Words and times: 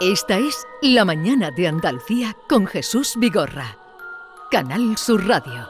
Esta 0.00 0.38
es 0.38 0.64
La 0.80 1.04
Mañana 1.04 1.50
de 1.50 1.66
Andalucía 1.66 2.36
con 2.48 2.68
Jesús 2.68 3.14
Vigorra. 3.16 3.76
Canal 4.48 4.96
Sur 4.96 5.26
Radio. 5.26 5.68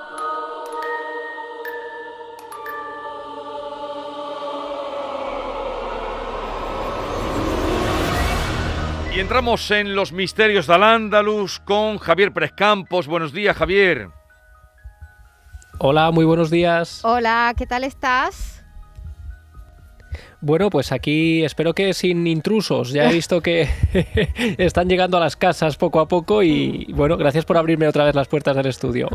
Y 9.16 9.20
entramos 9.20 9.70
en 9.70 9.96
los 9.96 10.12
misterios 10.12 10.66
del 10.66 10.82
Andaluz 10.82 11.58
con 11.60 11.96
Javier 11.96 12.30
Prescampos. 12.30 13.06
Buenos 13.06 13.32
días, 13.32 13.56
Javier. 13.56 14.10
Hola, 15.78 16.10
muy 16.10 16.26
buenos 16.26 16.50
días. 16.50 17.02
Hola, 17.02 17.54
¿qué 17.56 17.66
tal 17.66 17.82
estás? 17.82 18.57
Bueno, 20.40 20.70
pues 20.70 20.92
aquí 20.92 21.44
espero 21.44 21.74
que 21.74 21.92
sin 21.94 22.26
intrusos. 22.26 22.92
Ya 22.92 23.10
he 23.10 23.12
visto 23.12 23.40
que 23.40 23.68
están 24.58 24.88
llegando 24.88 25.16
a 25.16 25.20
las 25.20 25.36
casas 25.36 25.76
poco 25.76 25.98
a 25.98 26.06
poco 26.06 26.44
y 26.44 26.86
bueno, 26.92 27.16
gracias 27.16 27.44
por 27.44 27.56
abrirme 27.56 27.88
otra 27.88 28.04
vez 28.04 28.14
las 28.14 28.28
puertas 28.28 28.54
del 28.54 28.66
estudio. 28.66 29.08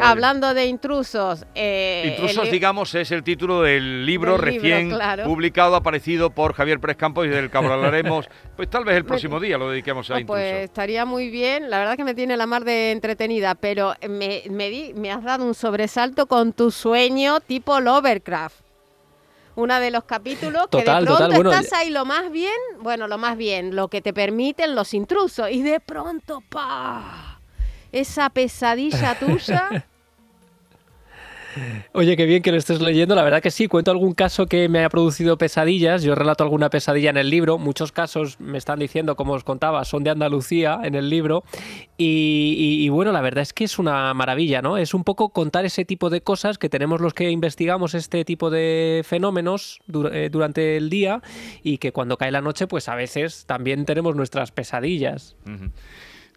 Hablando 0.00 0.54
de 0.54 0.66
intrusos. 0.66 1.46
Eh, 1.54 2.14
intrusos, 2.16 2.50
digamos, 2.50 2.94
es 2.94 3.10
el 3.10 3.24
título 3.24 3.62
del 3.62 4.06
libro 4.06 4.36
recién 4.36 4.96
publicado, 5.24 5.74
aparecido 5.74 6.30
por 6.30 6.52
Javier 6.52 6.78
Pérez 6.78 6.96
Campos 6.96 7.26
y 7.26 7.30
del 7.30 7.50
que 7.50 7.58
hablaremos, 7.58 8.28
pues 8.56 8.70
tal 8.70 8.84
vez 8.84 8.96
el 8.96 9.04
próximo 9.04 9.40
día 9.40 9.58
lo 9.58 9.70
dediquemos 9.70 10.08
a 10.10 10.14
oh, 10.14 10.18
intrusos. 10.20 10.42
Pues 10.42 10.64
estaría 10.64 11.04
muy 11.04 11.28
bien, 11.28 11.70
la 11.70 11.80
verdad 11.80 11.96
que 11.96 12.04
me 12.04 12.14
tiene 12.14 12.36
la 12.36 12.46
mar 12.46 12.64
de 12.64 12.92
entretenida, 12.92 13.56
pero 13.56 13.94
me, 14.08 14.42
me, 14.48 14.92
me 14.94 15.10
has 15.10 15.24
dado 15.24 15.44
un 15.44 15.54
sobresalto 15.54 16.26
con 16.26 16.52
tu 16.52 16.70
sueño 16.70 17.40
tipo 17.40 17.80
Lovercraft 17.80 18.67
uno 19.58 19.80
de 19.80 19.90
los 19.90 20.04
capítulos 20.04 20.68
que 20.70 20.78
de 20.78 20.84
pronto 20.84 21.52
estás 21.52 21.72
ahí 21.72 21.90
lo 21.90 22.04
más 22.04 22.30
bien, 22.30 22.54
bueno, 22.80 23.08
lo 23.08 23.18
más 23.18 23.36
bien, 23.36 23.74
lo 23.74 23.88
que 23.88 24.00
te 24.00 24.12
permiten 24.12 24.76
los 24.76 24.94
intrusos 24.94 25.50
y 25.50 25.62
de 25.62 25.80
pronto, 25.80 26.42
pa, 26.48 27.40
esa 27.90 28.30
pesadilla 28.30 29.18
tuya 29.18 29.84
Oye, 31.92 32.16
qué 32.16 32.26
bien 32.26 32.42
que 32.42 32.52
lo 32.52 32.58
estés 32.58 32.80
leyendo. 32.80 33.14
La 33.14 33.22
verdad 33.22 33.42
que 33.42 33.50
sí, 33.50 33.68
cuento 33.68 33.90
algún 33.90 34.14
caso 34.14 34.46
que 34.46 34.68
me 34.68 34.84
ha 34.84 34.88
producido 34.88 35.38
pesadillas. 35.38 36.02
Yo 36.02 36.14
relato 36.14 36.44
alguna 36.44 36.70
pesadilla 36.70 37.10
en 37.10 37.16
el 37.16 37.30
libro. 37.30 37.58
Muchos 37.58 37.92
casos 37.92 38.38
me 38.40 38.58
están 38.58 38.78
diciendo, 38.78 39.16
como 39.16 39.32
os 39.32 39.44
contaba, 39.44 39.84
son 39.84 40.04
de 40.04 40.10
Andalucía 40.10 40.80
en 40.84 40.94
el 40.94 41.10
libro. 41.10 41.44
Y, 41.96 42.88
bueno, 42.90 43.12
la 43.12 43.20
verdad 43.20 43.42
es 43.42 43.52
que 43.52 43.64
es 43.64 43.78
una 43.78 44.14
maravilla, 44.14 44.62
¿no? 44.62 44.76
Es 44.76 44.94
un 44.94 45.04
poco 45.04 45.30
contar 45.30 45.64
ese 45.64 45.84
tipo 45.84 46.10
de 46.10 46.20
cosas 46.20 46.58
que 46.58 46.68
tenemos 46.68 47.00
los 47.00 47.14
que 47.14 47.30
investigamos 47.30 47.94
este 47.94 48.24
tipo 48.24 48.50
de 48.50 49.02
fenómenos 49.04 49.80
eh, 50.12 50.28
durante 50.30 50.76
el 50.76 50.90
día 50.90 51.22
y 51.62 51.78
que 51.78 51.92
cuando 51.92 52.16
cae 52.16 52.30
la 52.30 52.40
noche, 52.40 52.66
pues 52.66 52.88
a 52.88 52.94
veces 52.94 53.44
también 53.46 53.84
tenemos 53.84 54.14
nuestras 54.14 54.52
pesadillas. 54.52 55.36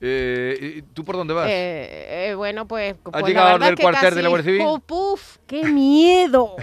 Eh, 0.04 0.82
¿Tú 0.94 1.06
por 1.06 1.16
dónde 1.16 1.34
vas? 1.34 1.48
Eh, 1.48 2.30
eh, 2.30 2.34
bueno, 2.36 2.68
pues. 2.68 2.96
¿Has 3.06 3.12
pues 3.12 3.26
llegado 3.26 3.60
del 3.60 3.78
cuartel 3.78 4.16
de 4.16 4.22
la 4.24 4.30
Guardia 4.30 4.52
Civil? 4.52 4.82
¡Puf! 4.86 5.38
¡Qué 5.46 5.64
miedo! 5.66 6.56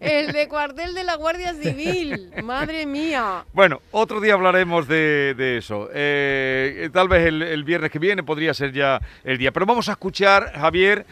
El 0.00 0.32
de 0.32 0.48
cuartel 0.48 0.94
de 0.94 1.04
la 1.04 1.14
Guardia 1.14 1.54
Civil, 1.54 2.32
madre 2.42 2.86
mía. 2.86 3.44
Bueno, 3.52 3.82
otro 3.92 4.20
día 4.20 4.34
hablaremos 4.34 4.88
de, 4.88 5.56
eso. 5.56 5.88
tal 6.92 7.08
vez 7.08 7.24
el, 7.28 7.62
viernes 7.62 7.92
que 7.92 8.00
viene 8.00 8.24
podría 8.24 8.52
ser 8.52 8.72
ya 8.72 9.00
el 9.22 9.38
día. 9.38 9.52
Pero 9.52 9.64
vamos 9.64 9.88
a 9.88 9.92
escuchar, 9.92 10.52
Javier, 10.54 11.06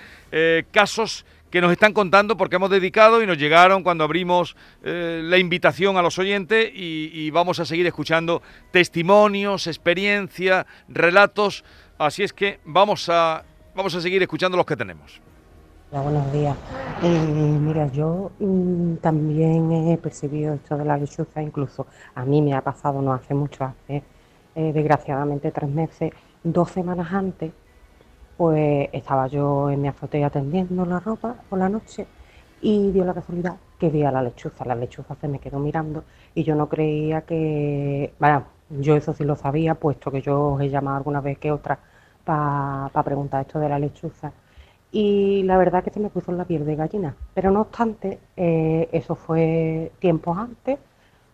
casos 0.72 1.24
que 1.51 1.61
nos 1.61 1.73
están 1.73 1.93
contando 1.93 2.37
porque 2.37 2.56
hemos 2.56 2.70
dedicado 2.70 3.23
y 3.23 3.27
nos 3.27 3.37
llegaron 3.37 3.83
cuando 3.83 4.05
abrimos 4.05 4.56
eh, 4.83 5.20
la 5.25 5.39
invitación 5.39 5.97
a 5.97 6.03
los 6.03 6.19
oyentes 6.19 6.70
y, 6.73 7.31
vamos 7.31 7.61
a 7.61 7.65
seguir 7.65 7.87
escuchando 7.87 8.43
testimonios, 8.70 9.67
experiencia, 9.67 10.67
relatos. 10.89 11.65
Así 11.98 12.23
es 12.23 12.33
que 12.33 12.59
vamos 12.65 13.09
a, 13.09 13.45
vamos 13.75 13.95
a 13.95 14.01
seguir 14.01 14.23
escuchando 14.23 14.56
los 14.56 14.67
que 14.67 14.77
tenemos. 14.77 15.21
Hola, 15.93 16.03
buenos 16.03 16.33
días. 16.33 16.56
Eh, 17.03 17.09
mira, 17.09 17.91
yo 17.93 18.31
mm, 18.39 18.97
también 18.97 19.89
he 19.89 19.97
percibido 19.97 20.55
esto 20.55 20.77
de 20.77 20.84
la 20.84 20.97
lechuza, 20.97 21.43
incluso 21.43 21.87
a 22.15 22.25
mí 22.25 22.43
me 22.43 22.55
ha 22.55 22.62
pasado 22.62 23.03
no 23.03 23.12
hace 23.12 23.34
mucho, 23.34 23.65
hace 23.65 24.03
eh, 24.55 24.72
desgraciadamente 24.72 25.50
tres 25.50 25.71
meses, 25.71 26.12
dos 26.43 26.71
semanas 26.71 27.12
antes, 27.12 27.53
pues 28.41 28.89
estaba 28.93 29.27
yo 29.27 29.69
en 29.71 29.83
mi 29.83 29.89
azotea 29.89 30.28
atendiendo 30.28 30.87
la 30.87 30.99
ropa 30.99 31.34
por 31.51 31.59
la 31.59 31.69
noche 31.69 32.06
y 32.62 32.91
dio 32.91 33.05
la 33.05 33.12
casualidad 33.12 33.56
que 33.78 33.91
vi 33.91 34.03
a 34.03 34.11
la 34.11 34.23
lechuza. 34.23 34.65
La 34.65 34.75
lechuza 34.75 35.15
se 35.21 35.28
me 35.28 35.39
quedó 35.39 35.59
mirando 35.59 36.05
y 36.34 36.43
yo 36.43 36.55
no 36.55 36.67
creía 36.67 37.21
que, 37.21 38.15
bueno, 38.19 38.45
yo 38.71 38.97
eso 38.97 39.12
sí 39.12 39.25
lo 39.25 39.37
sabía, 39.37 39.75
puesto 39.75 40.11
que 40.11 40.23
yo 40.23 40.53
os 40.55 40.61
he 40.62 40.71
llamado 40.71 40.97
alguna 40.97 41.21
vez 41.21 41.37
que 41.39 41.53
otra 41.53 41.78
para 42.25 43.03
preguntar 43.05 43.43
esto 43.43 43.59
de 43.59 43.69
la 43.69 43.78
lechuza. 43.78 44.33
Y 44.91 45.43
la 45.43 45.59
verdad 45.59 45.84
que 45.84 45.91
se 45.91 46.01
me 46.01 46.09
puso 46.09 46.33
la 46.33 46.47
piel 46.47 46.65
de 46.65 46.77
gallina. 46.77 47.15
Pero 47.34 47.51
no 47.51 47.61
obstante, 47.61 48.21
eh, 48.39 48.89
eso 48.91 49.17
fue 49.17 49.93
tiempos 49.99 50.39
antes, 50.39 50.78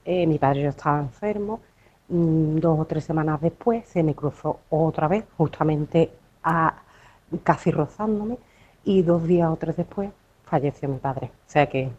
eh, 0.05 0.27
mi 0.27 0.39
padre 0.41 0.63
ya 0.63 0.71
estaba 0.71 0.99
enfermo, 0.99 1.61
mm, 2.09 2.57
dos 2.59 2.81
o 2.81 2.85
tres 2.85 3.05
semanas 3.05 3.41
después 3.41 3.85
se 3.89 4.03
me 4.03 4.15
cruzó 4.17 4.59
otra 4.71 5.07
vez, 5.09 5.25
justamente 5.37 6.11
a 6.43 6.83
casi 7.43 7.71
rozándome, 7.71 8.39
y 8.85 9.03
dos 9.03 9.27
días 9.27 9.51
o 9.51 9.57
tres 9.57 9.77
después 9.77 10.11
falleció 10.45 10.89
mi 10.89 10.99
padre. 10.99 11.27
O 11.27 11.51
sea 11.51 11.67
que 11.67 11.91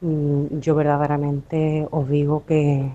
mm, 0.00 0.58
yo 0.58 0.74
verdaderamente 0.74 1.86
os 1.90 2.08
digo 2.08 2.44
que, 2.46 2.90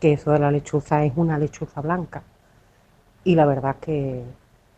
eso 0.00 0.32
de 0.32 0.38
la 0.38 0.50
lechuza 0.50 1.02
es 1.02 1.14
una 1.16 1.38
lechuza 1.38 1.80
blanca. 1.80 2.22
Y 3.24 3.34
la 3.36 3.46
verdad 3.46 3.76
que 3.80 4.22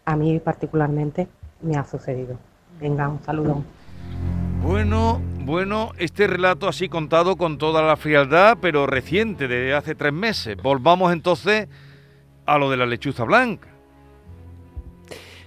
a 0.04 0.14
mí 0.14 0.38
particularmente 0.38 1.26
me 1.62 1.76
ha 1.76 1.84
sucedido. 1.84 2.38
Venga, 2.80 3.08
un 3.08 3.20
saludo. 3.24 3.64
Bueno, 4.62 5.20
bueno, 5.40 5.90
este 5.98 6.28
relato 6.28 6.68
así 6.68 6.88
contado 6.88 7.34
con 7.34 7.58
toda 7.58 7.82
la 7.82 7.96
frialdad, 7.96 8.58
pero 8.60 8.86
reciente, 8.86 9.48
de 9.48 9.74
hace 9.74 9.96
tres 9.96 10.12
meses. 10.12 10.56
Volvamos 10.62 11.12
entonces 11.12 11.66
a 12.46 12.56
lo 12.58 12.70
de 12.70 12.76
la 12.76 12.86
lechuza 12.86 13.24
blanca. 13.24 13.68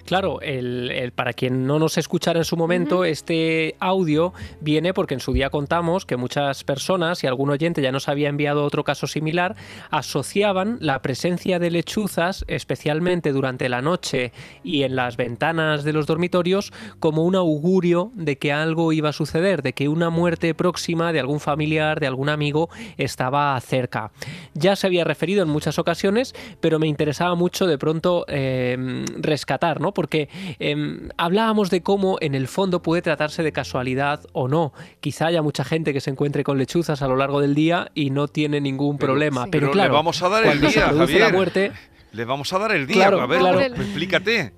Claro, 0.10 0.42
el, 0.42 1.14
para 1.16 1.34
quien 1.34 1.68
no 1.68 1.78
nos 1.78 2.00
escuchara 2.00 2.40
en 2.40 2.44
su 2.44 2.58
momento, 2.58 3.06
este 3.06 3.76
audio 3.80 4.34
viene 4.60 4.92
porque 4.92 5.14
en 5.14 5.20
su 5.20 5.34
día 5.34 5.52
contamos 5.52 6.08
que 6.08 6.18
muchas 6.18 6.64
personas, 6.64 7.24
y 7.24 7.28
algún 7.28 7.52
oyente 7.52 7.84
ya 7.84 7.92
nos 7.92 8.10
había 8.10 8.28
enviado 8.28 8.66
otro 8.66 8.84
caso 8.84 9.06
similar, 9.06 9.56
asociaban 9.92 10.80
la 10.82 11.04
presencia 11.04 11.60
de 11.60 11.70
lechuzas, 11.70 12.44
especialmente 12.48 13.32
durante 13.32 13.70
la 13.70 13.84
noche 13.84 14.32
y 14.64 14.82
en 14.82 14.96
las 14.96 15.16
ventanas 15.16 15.84
de 15.84 15.94
los 15.94 16.08
dormitorios, 16.08 16.74
como 17.00 17.24
un 17.24 17.36
augurio 17.36 18.10
de 18.16 18.40
que 18.40 18.52
algo 18.52 18.92
iba 18.94 19.10
a 19.10 19.14
suceder, 19.14 19.62
de 19.62 19.74
que 19.74 19.90
una 19.90 20.10
muerte 20.10 20.56
próxima 20.56 21.14
de 21.14 21.20
algún 21.20 21.40
familiar, 21.40 22.00
de 22.00 22.08
algún 22.08 22.30
amigo, 22.30 22.72
estaba 22.98 23.62
cerca. 23.62 24.12
Ya 24.56 24.76
se 24.76 24.88
había 24.88 25.04
referido 25.04 25.44
en 25.44 25.50
muchas 25.50 25.78
ocasiones, 25.78 26.34
pero 26.62 26.80
me 26.80 26.88
interesaba 26.88 27.36
mucho 27.36 27.68
de 27.68 27.78
pronto 27.78 28.26
eh, 28.28 29.06
rescatar, 29.20 29.80
¿no? 29.80 29.94
Porque 30.00 30.30
em, 30.60 31.10
hablábamos 31.18 31.70
de 31.70 31.84
cómo 31.84 32.16
en 32.22 32.34
el 32.34 32.48
fondo 32.48 32.82
puede 32.82 33.02
tratarse 33.02 33.44
de 33.44 33.52
casualidad 33.52 34.22
o 34.32 34.48
no. 34.48 34.72
Quizá 35.02 35.26
haya 35.26 35.42
mucha 35.42 35.66
gente 35.66 35.92
que 35.92 36.00
se 36.00 36.10
encuentre 36.10 36.46
con 36.46 36.58
lechuzas 36.58 37.02
a 37.02 37.08
lo 37.10 37.18
largo 37.18 37.42
del 37.42 37.54
día 37.54 37.92
y 37.96 38.10
no 38.10 38.30
tiene 38.30 38.62
ningún 38.62 38.98
problema. 38.98 39.48
Pero, 39.52 39.72
claro, 39.72 39.90
le 39.90 39.94
vamos 39.94 40.24
a 40.24 40.30
dar 40.30 40.46
el 40.46 40.62
día, 40.62 40.94
Javier. 40.96 41.20
La 41.20 41.32
muerte, 41.34 41.74
le 42.14 42.24
vamos 42.24 42.54
a 42.54 42.60
dar 42.60 42.72
el 42.72 42.88
día. 42.88 43.08
a 43.08 43.26
ver, 43.26 43.74
explícate. 43.74 44.54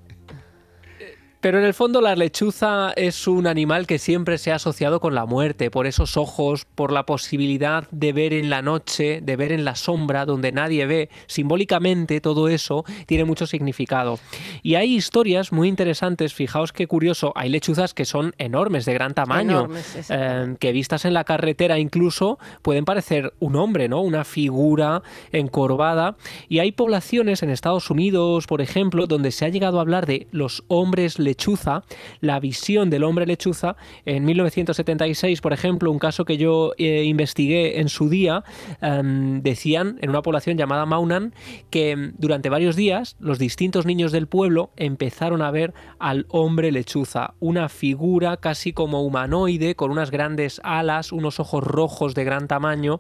Pero 1.42 1.58
en 1.58 1.66
el 1.66 1.74
fondo 1.74 2.02
la 2.02 2.16
lechuza 2.16 2.94
es 2.96 3.28
un 3.28 3.48
animal 3.48 3.88
que 3.88 3.98
siempre 3.98 4.38
se 4.38 4.52
ha 4.52 4.56
asociado 4.56 5.00
con 5.00 5.16
la 5.16 5.26
muerte, 5.26 5.72
por 5.72 5.88
esos 5.88 6.16
ojos, 6.16 6.66
por 6.76 6.92
la 6.92 7.08
posibilidad 7.08 7.88
de 7.90 8.14
ver 8.14 8.34
en 8.34 8.52
la 8.52 8.62
noche, 8.62 9.22
de 9.22 9.36
ver 9.36 9.52
en 9.52 9.66
la 9.66 9.74
sombra, 9.74 10.26
donde 10.28 10.52
nadie 10.52 10.86
ve. 10.86 11.10
Simbólicamente 11.26 12.22
todo 12.22 12.48
eso 12.48 12.86
tiene 13.08 13.26
mucho 13.26 13.48
significado. 13.48 14.20
Y 14.62 14.76
hay 14.76 14.94
historias 14.94 15.52
muy 15.52 15.68
interesantes, 15.68 16.36
fijaos 16.36 16.72
qué 16.74 16.86
curioso, 16.86 17.34
hay 17.36 17.50
lechuzas 17.50 17.96
que 17.96 18.06
son 18.06 18.36
enormes, 18.38 18.86
de 18.86 18.94
gran 18.94 19.16
tamaño, 19.16 19.68
eh, 20.10 20.56
que 20.60 20.72
vistas 20.72 21.06
en 21.06 21.16
la 21.16 21.24
carretera 21.24 21.80
incluso 21.80 22.38
pueden 22.62 22.86
parecer 22.86 23.34
un 23.40 23.56
hombre, 23.56 23.90
¿no? 23.90 24.02
Una 24.02 24.26
figura 24.26 25.02
encorvada. 25.32 26.18
Y 26.50 26.60
hay 26.60 26.72
poblaciones 26.72 27.42
en 27.42 27.50
Estados 27.50 27.90
Unidos, 27.90 28.46
por 28.46 28.62
ejemplo, 28.62 29.08
donde 29.08 29.32
se 29.32 29.46
ha 29.46 29.50
llegado 29.50 29.80
a 29.80 29.82
hablar 29.82 30.06
de 30.06 30.28
los 30.32 30.64
hombres 30.68 31.18
lechuzas 31.18 31.31
lechuza, 31.32 31.84
la 32.20 32.40
visión 32.40 32.90
del 32.90 33.04
hombre 33.04 33.26
lechuza. 33.26 33.78
En 34.06 34.26
1976, 34.26 35.40
por 35.40 35.54
ejemplo, 35.54 35.90
un 35.90 36.00
caso 36.00 36.26
que 36.26 36.38
yo 36.38 36.74
eh, 36.78 37.06
investigué 37.06 37.80
en 37.80 37.88
su 37.88 38.10
día, 38.10 38.44
em, 38.82 39.42
decían 39.42 39.98
en 40.02 40.10
una 40.10 40.22
población 40.22 40.58
llamada 40.58 40.86
Maunan 40.86 41.34
que 41.70 41.92
em, 41.92 42.14
durante 42.18 42.50
varios 42.50 42.76
días 42.76 43.16
los 43.20 43.40
distintos 43.40 43.86
niños 43.86 44.12
del 44.12 44.28
pueblo 44.28 44.72
empezaron 44.76 45.42
a 45.42 45.52
ver 45.52 45.74
al 46.00 46.26
hombre 46.30 46.72
lechuza, 46.72 47.34
una 47.40 47.70
figura 47.70 48.38
casi 48.38 48.74
como 48.74 49.02
humanoide, 49.02 49.76
con 49.76 49.90
unas 49.90 50.12
grandes 50.12 50.60
alas, 50.64 51.14
unos 51.14 51.40
ojos 51.40 51.64
rojos 51.64 52.14
de 52.14 52.26
gran 52.26 52.48
tamaño, 52.48 53.00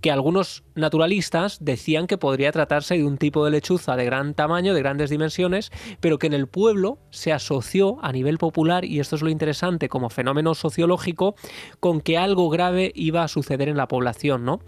que 0.00 0.12
algunos 0.12 0.62
naturalistas 0.76 1.58
decían 1.60 2.06
que 2.06 2.18
podría 2.18 2.52
tratarse 2.52 2.96
de 2.96 3.04
un 3.04 3.18
tipo 3.18 3.44
de 3.44 3.50
lechuza 3.50 3.96
de 3.96 4.04
gran 4.04 4.34
tamaño, 4.34 4.72
de 4.72 4.82
grandes 4.82 5.10
dimensiones, 5.10 5.72
pero 6.00 6.18
que 6.18 6.28
en 6.28 6.34
el 6.34 6.46
pueblo 6.46 6.98
se 7.10 7.32
asoció 7.32 7.71
a 8.02 8.12
nivel 8.12 8.38
popular, 8.38 8.84
y 8.84 9.00
esto 9.00 9.16
es 9.16 9.22
lo 9.22 9.30
interesante 9.30 9.88
como 9.88 10.10
fenómeno 10.10 10.54
sociológico, 10.54 11.34
con 11.80 12.00
que 12.00 12.18
algo 12.18 12.50
grave 12.50 12.92
iba 12.94 13.22
a 13.22 13.28
suceder 13.28 13.68
en 13.68 13.76
la 13.76 13.88
población, 13.88 14.44
¿no? 14.44 14.60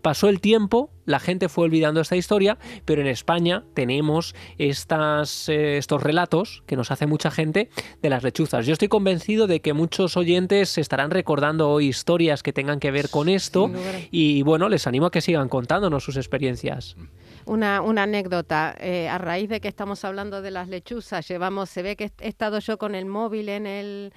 Pasó 0.00 0.28
el 0.28 0.40
tiempo, 0.40 0.90
la 1.04 1.18
gente 1.18 1.48
fue 1.48 1.64
olvidando 1.64 2.00
esta 2.00 2.16
historia, 2.16 2.58
pero 2.84 3.00
en 3.00 3.08
España 3.08 3.64
tenemos 3.74 4.34
estas, 4.58 5.48
eh, 5.48 5.78
estos 5.78 6.02
relatos 6.02 6.62
que 6.66 6.76
nos 6.76 6.90
hace 6.90 7.06
mucha 7.06 7.30
gente 7.30 7.68
de 8.00 8.10
las 8.10 8.22
lechuzas. 8.22 8.66
Yo 8.66 8.72
estoy 8.72 8.88
convencido 8.88 9.46
de 9.46 9.60
que 9.60 9.72
muchos 9.72 10.16
oyentes 10.16 10.68
se 10.68 10.80
estarán 10.80 11.10
recordando 11.10 11.70
hoy 11.70 11.88
historias 11.88 12.42
que 12.42 12.52
tengan 12.52 12.78
que 12.78 12.90
ver 12.90 13.10
con 13.10 13.28
esto 13.28 13.70
y 14.10 14.42
bueno, 14.42 14.68
les 14.68 14.86
animo 14.86 15.06
a 15.06 15.10
que 15.10 15.20
sigan 15.20 15.48
contándonos 15.48 16.04
sus 16.04 16.16
experiencias. 16.16 16.96
Una, 17.44 17.80
una 17.80 18.04
anécdota, 18.04 18.74
eh, 18.78 19.08
a 19.08 19.18
raíz 19.18 19.48
de 19.48 19.60
que 19.60 19.68
estamos 19.68 20.04
hablando 20.04 20.42
de 20.42 20.50
las 20.50 20.68
lechuzas, 20.68 21.26
llevamos, 21.26 21.70
se 21.70 21.82
ve 21.82 21.96
que 21.96 22.12
he 22.20 22.28
estado 22.28 22.58
yo 22.60 22.78
con 22.78 22.94
el 22.94 23.06
móvil 23.06 23.48
en 23.48 23.66
el, 23.66 24.12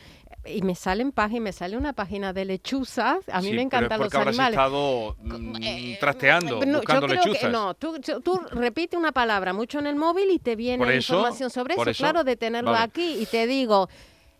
y 0.46 0.62
me 0.62 0.76
salen 0.76 1.12
páginas, 1.12 1.42
me 1.42 1.52
sale 1.54 1.78
una 1.78 1.94
página 1.94 2.34
de 2.34 2.46
lechuzas. 2.46 3.18
A 3.32 3.42
mí 3.42 3.52
me 3.54 3.64
encantan 3.64 4.00
los 4.00 4.14
animales. 4.14 4.52
estado 4.52 5.16
mm, 5.20 5.56
eh, 5.62 5.98
trasteando, 6.00 6.60
buscando 6.60 7.08
lechuzas. 7.08 7.52
no, 7.52 7.74
tú, 7.74 8.00
tú 8.00 8.42
repite 8.52 8.98
una 8.98 9.12
palabra 9.12 9.54
mucho 9.54 9.80
en 9.80 9.88
el 9.88 9.96
móvil 9.96 10.30
y 10.32 10.40
te 10.40 10.56
viene 10.56 10.96
información 10.96 11.50
sobre 11.50 11.76
eso. 11.76 11.92
Claro, 11.94 12.24
de 12.24 12.36
tenerlo 12.36 12.76
aquí 12.76 13.18
y 13.20 13.26
te 13.26 13.48
digo, 13.48 13.90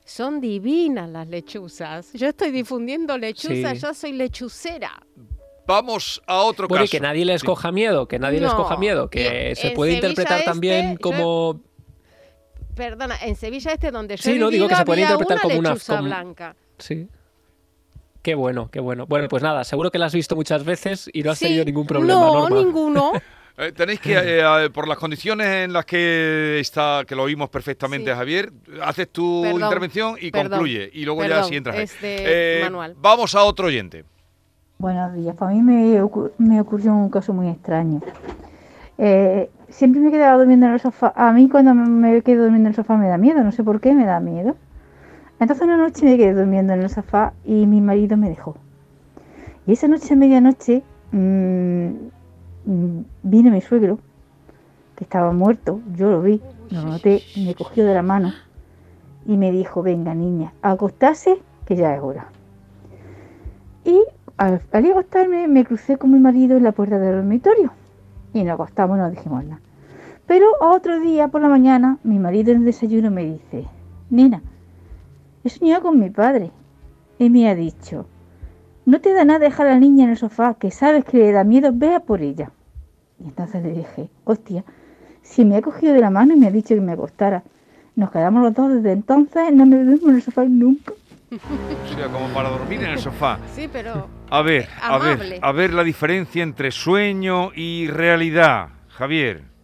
son 0.04 0.40
divinas 0.40 1.10
las 1.10 1.28
lechuzas. 1.28 2.14
Yo 2.14 2.28
estoy 2.28 2.52
difundiendo 2.52 3.18
lechuzas, 3.18 3.82
yo 3.82 3.94
soy 3.94 4.14
lechucera. 4.14 5.02
Vamos 5.68 6.22
a 6.28 6.42
otro 6.42 6.68
bueno, 6.68 6.84
caso. 6.84 6.92
que 6.92 7.00
nadie 7.00 7.26
les 7.26 7.44
coja 7.44 7.72
miedo, 7.72 8.08
que 8.08 8.20
nadie 8.20 8.40
les 8.40 8.54
coja 8.54 8.78
miedo, 8.78 9.10
que 9.10 9.54
se 9.56 9.72
puede 9.72 9.94
interpretar 9.94 10.44
también 10.44 10.86
este, 10.86 11.00
como 11.00 11.62
perdona, 12.76 13.18
en 13.22 13.36
Sevilla 13.36 13.72
este 13.72 13.90
donde 13.90 14.18
yo 14.18 14.24
sí, 14.24 14.38
no, 14.38 14.50
digo 14.50 14.68
que 14.68 14.76
se 14.76 14.86
puede 14.86 15.02
interpretar 15.02 15.40
como 15.42 15.58
una 15.58 15.76
blanca. 16.02 16.56
Sí. 16.78 17.08
Qué 18.22 18.36
bueno, 18.36 18.70
qué 18.72 18.80
bueno. 18.80 19.06
Bueno, 19.06 19.28
pues 19.28 19.44
nada, 19.44 19.64
seguro 19.64 19.92
que 19.92 20.00
la 20.00 20.08
has 20.08 20.14
visto 20.14 20.36
muchas 20.36 20.66
veces 20.66 21.10
y 21.14 21.22
no 21.22 21.32
has 21.32 21.40
tenido 21.40 21.64
ningún 21.64 21.86
problema. 21.86 22.20
No, 22.20 22.50
ninguno. 22.50 23.14
Eh, 23.58 23.72
tenéis 23.72 24.02
que, 24.02 24.14
eh, 24.18 24.70
por 24.70 24.86
las 24.86 24.98
condiciones 24.98 25.48
en 25.48 25.72
las 25.72 25.86
que 25.86 26.60
está, 26.60 27.06
que 27.08 27.16
lo 27.16 27.24
oímos 27.24 27.50
perfectamente, 27.50 28.14
Javier, 28.14 28.52
haces 28.82 29.10
tu 29.10 29.46
intervención 29.46 30.18
y 30.20 30.30
concluye. 30.30 30.90
Y 30.92 31.06
luego 31.06 31.24
ya 31.24 31.42
si 31.46 31.56
entras. 31.56 31.78
Este 31.78 32.60
eh, 32.60 32.64
manual. 32.64 32.96
Vamos 32.98 33.34
a 33.34 33.44
otro 33.44 33.68
oyente. 33.68 34.04
Buenos 34.78 35.14
días. 35.14 35.36
Para 35.36 35.52
mí 35.52 35.62
me, 35.62 36.02
me 36.38 36.62
ocurrió 36.62 36.94
un 36.94 37.10
caso 37.10 37.34
muy 37.34 37.48
extraño. 37.48 38.02
Eh, 38.98 39.50
siempre 39.70 40.02
me 40.02 40.12
quedaba 40.12 40.38
durmiendo 40.38 40.66
en 40.66 40.74
el 40.74 40.80
sofá. 40.82 41.14
A 41.16 41.32
mí 41.32 41.48
cuando 41.48 41.74
me 41.74 42.22
quedo 42.22 42.44
durmiendo 42.44 42.68
en 42.68 42.72
el 42.74 42.76
sofá 42.76 42.98
me 42.98 43.08
da 43.08 43.18
miedo, 43.18 43.42
no 43.42 43.54
sé 43.54 43.64
por 43.64 43.80
qué 43.80 43.94
me 43.94 44.06
da 44.06 44.20
miedo. 44.20 44.58
Entonces 45.40 45.66
una 45.66 45.78
noche 45.78 46.06
me 46.06 46.18
quedé 46.18 46.34
durmiendo 46.34 46.74
en 46.74 46.82
el 46.82 46.90
sofá 46.90 47.34
y 47.46 47.66
mi 47.68 47.80
marido 47.80 48.18
me 48.18 48.30
dejó. 48.30 48.58
Y 49.66 49.72
esa 49.72 49.88
noche 49.88 50.14
a 50.14 50.18
medianoche 50.18 50.84
mm, 51.12 51.88
mm, 52.66 53.06
vino 53.24 53.52
mi 53.52 53.62
suegro, 53.62 54.00
que 54.96 55.06
estaba 55.06 55.32
muerto, 55.32 55.82
yo 55.96 56.10
lo 56.10 56.22
vi, 56.22 56.42
lo 56.70 56.82
noté, 56.82 57.22
me 57.38 57.56
cogió 57.56 57.86
de 57.86 57.94
la 57.94 58.04
mano 58.04 58.34
y 59.26 59.38
me 59.38 59.52
dijo, 59.52 59.84
venga 59.84 60.14
niña, 60.14 60.54
acostarse 60.62 61.42
que 61.66 61.76
ya 61.76 61.96
es 61.96 62.02
hora. 62.02 62.28
Al, 64.38 64.62
al 64.72 64.92
acostarme 64.92 65.48
me 65.48 65.66
crucé 65.66 65.98
con 65.98 66.12
mi 66.12 66.20
marido 66.20 66.58
en 66.58 66.64
la 66.64 66.72
puerta 66.72 67.00
del 67.00 67.16
dormitorio 67.16 67.72
y 68.34 68.44
nos 68.44 68.56
acostamos 68.56 68.98
no 68.98 69.10
dijimos 69.10 69.44
nada. 69.46 69.62
Pero 70.28 70.48
otro 70.60 71.00
día 71.00 71.28
por 71.30 71.42
la 71.42 71.48
mañana, 71.48 72.00
mi 72.04 72.20
marido 72.20 72.52
en 72.52 72.60
el 72.60 72.66
desayuno 72.66 73.12
me 73.12 73.24
dice, 73.24 73.66
Nena, 74.10 74.42
he 75.44 75.50
soñado 75.50 75.84
con 75.84 76.00
mi 76.00 76.10
padre. 76.10 76.52
Y 77.18 77.30
me 77.30 77.48
ha 77.48 77.56
dicho, 77.56 78.08
no 78.86 79.00
te 79.00 79.14
da 79.14 79.24
nada 79.24 79.40
dejar 79.40 79.68
a 79.68 79.72
la 79.72 79.80
niña 79.80 80.04
en 80.04 80.10
el 80.10 80.18
sofá, 80.18 80.56
que 80.56 80.70
sabes 80.70 81.06
que 81.06 81.18
le 81.18 81.32
da 81.32 81.44
miedo, 81.44 81.72
vea 81.74 82.02
por 82.02 82.22
ella. 82.22 82.52
Y 83.20 83.28
entonces 83.28 83.64
le 83.64 83.72
dije, 83.72 84.10
hostia, 84.26 84.66
si 85.22 85.46
me 85.46 85.56
ha 85.56 85.62
cogido 85.62 85.94
de 85.94 86.02
la 86.02 86.10
mano 86.10 86.34
y 86.34 86.38
me 86.38 86.48
ha 86.48 86.52
dicho 86.52 86.76
que 86.76 86.82
me 86.82 86.92
acostara. 86.92 87.44
Nos 87.96 88.12
quedamos 88.12 88.44
los 88.44 88.54
dos 88.54 88.74
desde 88.74 88.92
entonces, 88.92 89.54
no 89.54 89.66
me 89.66 89.78
vemos 89.78 90.02
en 90.04 90.16
el 90.16 90.22
sofá 90.22 90.44
nunca. 90.44 90.92
O 91.32 91.96
sea, 91.96 92.08
como 92.08 92.28
para 92.30 92.50
dormir 92.50 92.84
en 92.84 92.92
el 92.92 93.00
sofá. 93.00 93.40
Sí, 93.54 93.68
pero. 93.72 94.10
A 94.30 94.42
ver, 94.42 94.68
a 94.82 94.98
ver, 94.98 95.40
a 95.42 95.52
ver 95.52 95.74
la 95.74 95.84
diferencia 95.84 96.44
entre 96.44 96.72
sueño 96.72 97.52
y 97.54 97.88
realidad, 97.88 98.70
Javier. 98.90 99.56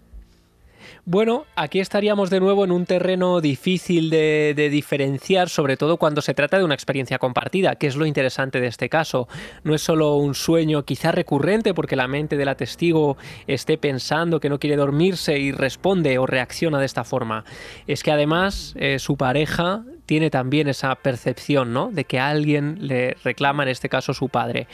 Bueno, 1.06 1.46
aquí 1.56 1.80
estaríamos 1.80 2.30
de 2.30 2.40
nuevo 2.40 2.64
en 2.64 2.72
un 2.72 2.86
terreno 2.86 3.42
difícil 3.42 4.12
de, 4.12 4.70
diferenciar, 4.72 5.50
sobre 5.50 5.76
todo 5.76 5.98
cuando 5.98 6.22
se 6.22 6.36
trata 6.36 6.60
de 6.60 6.64
una 6.64 6.76
experiencia 6.76 7.18
compartida, 7.18 7.76
que 7.76 7.88
es 7.88 7.96
lo 7.96 8.06
interesante 8.06 8.62
de 8.62 8.68
este 8.68 8.88
caso. 8.88 9.28
No 9.64 9.74
es 9.74 9.82
solo 9.82 10.16
un 10.18 10.36
sueño 10.36 10.84
quizá 10.84 11.12
recurrente 11.12 11.74
porque 11.74 11.96
la 11.96 12.08
mente 12.08 12.38
de 12.38 12.46
la 12.46 12.54
testigo 12.54 13.18
esté 13.48 13.80
pensando 13.80 14.40
que 14.40 14.50
no 14.50 14.60
quiere 14.60 14.76
dormirse 14.76 15.40
y 15.40 15.52
responde 15.52 16.20
o 16.20 16.28
reacciona 16.28 16.78
de 16.78 16.86
esta 16.86 17.04
forma. 17.04 17.46
Es 17.88 18.04
que 18.04 18.12
además 18.12 18.76
eh, 18.78 19.00
su 19.00 19.18
pareja 19.18 19.84
tiene 20.12 20.30
también 20.30 20.68
esa 20.68 20.94
percepción, 20.96 21.72
¿no? 21.72 21.90
De 21.90 22.04
que 22.04 22.20
alguien 22.20 22.80
le 22.82 23.16
reclama, 23.24 23.64
en 23.64 23.70
este 23.70 23.88
caso 23.88 24.14
su 24.14 24.28
padre. 24.28 24.68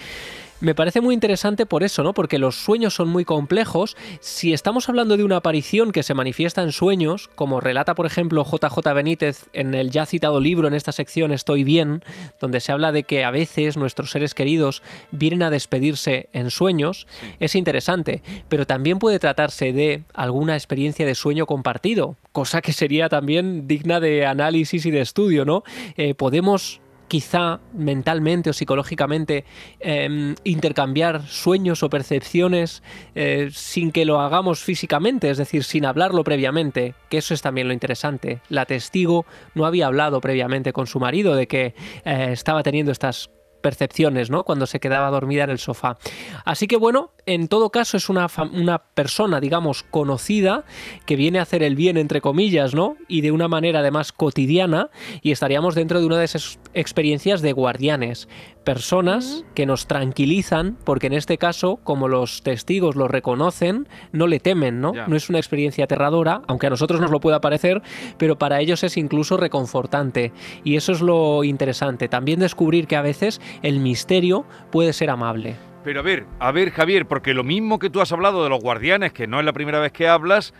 Me 0.59 0.73
parece 0.73 1.01
muy 1.01 1.13
interesante 1.13 1.67
por 1.67 1.83
eso, 1.83 2.01
¿no? 2.01 2.15
Porque 2.15 2.39
los 2.39 2.55
sueños 2.55 2.95
son 2.95 3.09
muy 3.09 3.25
complejos. 3.25 3.95
Si 4.21 4.53
estamos 4.53 4.89
hablando 4.89 5.15
de 5.15 5.23
una 5.23 5.35
aparición 5.35 5.91
que 5.91 6.01
se 6.01 6.15
manifiesta 6.15 6.63
en 6.63 6.71
sueños, 6.71 7.29
como 7.35 7.61
relata, 7.61 7.93
por 7.93 8.07
ejemplo, 8.07 8.43
JJ 8.43 8.93
Benítez 8.95 9.45
en 9.53 9.75
el 9.75 9.91
ya 9.91 10.07
citado 10.07 10.39
libro 10.39 10.67
en 10.67 10.73
esta 10.73 10.91
sección 10.91 11.31
Estoy 11.31 11.63
bien, 11.63 12.03
donde 12.41 12.59
se 12.59 12.71
habla 12.71 12.91
de 12.91 13.03
que 13.03 13.23
a 13.23 13.29
veces 13.29 13.77
nuestros 13.77 14.09
seres 14.09 14.33
queridos 14.33 14.81
vienen 15.11 15.43
a 15.43 15.51
despedirse 15.51 16.27
en 16.33 16.49
sueños, 16.49 17.05
es 17.39 17.53
interesante. 17.53 18.23
Pero 18.49 18.65
también 18.65 18.97
puede 18.97 19.19
tratarse 19.19 19.73
de 19.73 20.05
alguna 20.15 20.55
experiencia 20.55 21.05
de 21.05 21.13
sueño 21.13 21.45
compartido, 21.45 22.15
cosa 22.31 22.61
que 22.63 22.73
sería 22.73 23.09
también 23.09 23.67
digna 23.67 23.99
de 23.99 24.25
análisis 24.25 24.87
y 24.87 24.91
de 24.91 25.01
estudio, 25.01 25.45
¿no? 25.45 25.63
Eh, 25.97 26.15
podemos 26.15 26.81
quizá 27.07 27.59
mentalmente 27.73 28.49
o 28.49 28.53
psicológicamente 28.53 29.45
em, 29.79 30.35
intercambiar 30.43 31.23
sueños 31.27 31.83
o 31.83 31.89
percepciones 31.89 32.83
eh, 33.15 33.49
sin 33.51 33.91
que 33.91 34.05
lo 34.05 34.19
hagamos 34.19 34.59
físicamente, 34.59 35.29
es 35.29 35.37
decir, 35.37 35.63
sin 35.63 35.85
hablarlo 35.85 36.23
previamente, 36.23 36.95
que 37.09 37.19
eso 37.19 37.33
es 37.33 37.41
también 37.41 37.67
lo 37.67 37.73
interesante. 37.73 38.41
La 38.49 38.65
testigo 38.65 39.25
no 39.55 39.65
había 39.65 39.87
hablado 39.87 40.21
previamente 40.21 40.73
con 40.73 40.87
su 40.87 40.99
marido 40.99 41.35
de 41.35 41.47
que 41.47 41.73
eh, 42.05 42.29
estaba 42.31 42.63
teniendo 42.63 42.91
estas 42.91 43.29
percepciones, 43.67 44.29
¿no? 44.29 44.45
Cuando 44.45 44.65
se 44.65 44.79
quedaba 44.79 45.09
dormida 45.09 45.43
en 45.43 45.49
el 45.49 45.59
sofá. 45.59 45.97
Así 46.45 46.67
que 46.67 46.77
bueno, 46.77 47.11
en 47.25 47.49
todo 47.49 47.69
caso 47.69 47.97
es 47.97 48.07
una, 48.07 48.27
una 48.53 48.77
persona, 48.77 49.41
digamos, 49.41 49.83
conocida, 49.83 50.63
que 51.05 51.17
viene 51.17 51.39
a 51.39 51.41
hacer 51.41 51.63
el 51.63 51.75
bien, 51.75 51.97
entre 51.97 52.21
comillas, 52.21 52.73
¿no? 52.73 52.95
Y 53.09 53.19
de 53.19 53.33
una 53.33 53.49
manera 53.49 53.79
además 53.79 54.13
cotidiana, 54.13 54.89
y 55.21 55.31
estaríamos 55.31 55.75
dentro 55.75 55.99
de 55.99 56.05
una 56.05 56.17
de 56.17 56.23
esas 56.23 56.59
experiencias 56.73 57.41
de 57.41 57.51
guardianes 57.51 58.29
personas 58.67 59.45
que 59.55 59.65
nos 59.65 59.87
tranquilizan, 59.87 60.77
porque 60.83 61.07
en 61.07 61.13
este 61.13 61.37
caso, 61.37 61.79
como 61.85 62.09
los 62.09 62.43
testigos 62.43 62.97
lo 62.97 63.07
reconocen, 63.07 63.87
no 64.11 64.27
le 64.27 64.41
temen, 64.41 64.81
¿no? 64.81 64.91
No 65.07 65.15
es 65.15 65.29
una 65.29 65.39
experiencia 65.39 65.85
aterradora, 65.85 66.41
aunque 66.47 66.67
a 66.67 66.69
nosotros 66.69 66.99
nos 66.99 67.09
lo 67.09 67.21
pueda 67.21 67.39
parecer, 67.39 67.81
pero 68.17 68.37
para 68.37 68.59
ellos 68.59 68.83
es 68.83 68.97
incluso 68.97 69.37
reconfortante. 69.37 70.33
Y 70.65 70.75
eso 70.75 70.91
es 70.91 70.99
lo 70.99 71.45
interesante, 71.45 72.09
también 72.09 72.41
descubrir 72.41 72.87
que 72.87 72.97
a 72.97 73.01
veces 73.01 73.39
el 73.61 73.79
misterio 73.79 74.45
puede 74.71 74.93
ser 74.93 75.09
amable. 75.09 75.55
Pero 75.83 76.01
a 76.01 76.03
ver, 76.03 76.25
a 76.39 76.51
ver 76.51 76.71
Javier, 76.71 77.07
porque 77.07 77.33
lo 77.33 77.43
mismo 77.43 77.79
que 77.79 77.89
tú 77.89 78.01
has 78.01 78.11
hablado 78.11 78.43
de 78.43 78.49
los 78.49 78.59
guardianes, 78.59 79.13
que 79.13 79.27
no 79.27 79.39
es 79.39 79.45
la 79.45 79.53
primera 79.53 79.79
vez 79.79 79.91
que 79.91 80.07
hablas, 80.07 80.53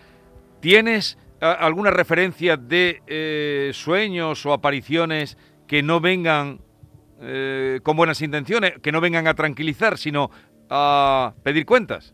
¿tienes 0.61 1.17
alguna 1.39 1.91
referencia 1.91 2.57
de 2.57 3.01
eh, 3.07 3.71
sueños 3.73 4.45
o 4.45 4.53
apariciones 4.53 5.37
que 5.67 5.83
no 5.83 5.99
vengan 5.99 6.61
eh, 7.21 7.79
con 7.83 7.97
buenas 7.97 8.21
intenciones, 8.21 8.73
que 8.81 8.91
no 8.91 9.01
vengan 9.01 9.27
a 9.27 9.33
tranquilizar, 9.33 9.97
sino 9.97 10.29
a 10.69 11.33
pedir 11.43 11.65
cuentas. 11.65 12.13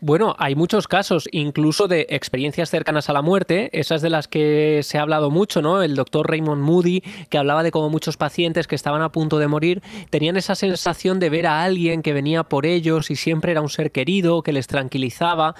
Bueno, 0.00 0.34
hay 0.38 0.54
muchos 0.54 0.88
casos, 0.88 1.28
incluso 1.32 1.88
de 1.88 2.06
experiencias 2.10 2.70
cercanas 2.70 3.08
a 3.08 3.12
la 3.12 3.22
muerte, 3.22 3.70
esas 3.78 4.02
de 4.02 4.10
las 4.10 4.28
que 4.28 4.80
se 4.82 4.98
ha 4.98 5.02
hablado 5.02 5.30
mucho, 5.30 5.62
¿no? 5.62 5.82
El 5.82 5.94
doctor 5.94 6.28
Raymond 6.28 6.62
Moody, 6.62 7.00
que 7.30 7.38
hablaba 7.38 7.62
de 7.62 7.70
cómo 7.70 7.90
muchos 7.90 8.16
pacientes 8.16 8.66
que 8.66 8.74
estaban 8.74 9.02
a 9.02 9.10
punto 9.10 9.38
de 9.38 9.48
morir 9.48 9.82
tenían 10.10 10.36
esa 10.36 10.54
sensación 10.54 11.18
de 11.20 11.30
ver 11.30 11.46
a 11.46 11.62
alguien 11.62 12.02
que 12.02 12.12
venía 12.12 12.42
por 12.44 12.66
ellos 12.66 13.10
y 13.10 13.16
siempre 13.16 13.52
era 13.52 13.60
un 13.60 13.68
ser 13.68 13.92
querido, 13.92 14.42
que 14.42 14.52
les 14.52 14.66
tranquilizaba. 14.66 15.54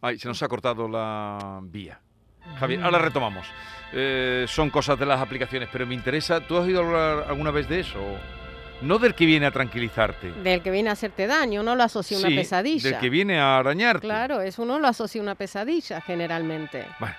Ay, 0.00 0.18
se 0.18 0.28
nos 0.28 0.42
ha 0.42 0.48
cortado 0.48 0.88
la 0.88 1.60
vía. 1.62 2.00
Javier, 2.58 2.82
ahora 2.82 2.98
retomamos. 2.98 3.46
Eh, 3.92 4.44
son 4.48 4.70
cosas 4.70 4.98
de 4.98 5.06
las 5.06 5.20
aplicaciones, 5.20 5.68
pero 5.72 5.86
me 5.86 5.94
interesa, 5.94 6.40
¿tú 6.40 6.56
has 6.56 6.64
oído 6.64 6.80
hablar 6.80 7.26
alguna 7.28 7.50
vez 7.50 7.68
de 7.68 7.80
eso? 7.80 7.98
No 8.82 8.98
del 8.98 9.14
que 9.14 9.26
viene 9.26 9.46
a 9.46 9.50
tranquilizarte. 9.50 10.32
Del 10.32 10.62
que 10.62 10.70
viene 10.70 10.90
a 10.90 10.92
hacerte 10.92 11.26
daño, 11.26 11.62
uno 11.62 11.74
lo 11.74 11.82
asocia 11.82 12.18
a 12.18 12.20
una 12.20 12.28
pesadilla. 12.28 12.90
Del 12.90 12.98
que 12.98 13.10
viene 13.10 13.38
a 13.38 13.58
arañarte. 13.58 14.06
Claro, 14.06 14.40
es 14.40 14.58
uno 14.58 14.78
lo 14.78 14.88
asocia 14.88 15.20
a 15.20 15.22
una 15.22 15.34
pesadilla 15.34 16.00
generalmente. 16.00 16.86
Bueno, 17.00 17.14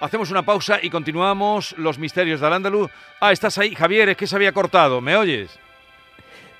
hacemos 0.00 0.30
una 0.30 0.42
pausa 0.42 0.78
y 0.82 0.90
continuamos 0.90 1.74
los 1.78 1.98
misterios 1.98 2.40
de 2.40 2.46
Al-Ándalus. 2.46 2.90
Ah, 3.20 3.32
estás 3.32 3.56
ahí, 3.58 3.74
Javier, 3.74 4.08
es 4.08 4.16
que 4.16 4.26
se 4.26 4.34
había 4.34 4.52
cortado, 4.52 5.00
¿me 5.00 5.16
oyes? 5.16 5.58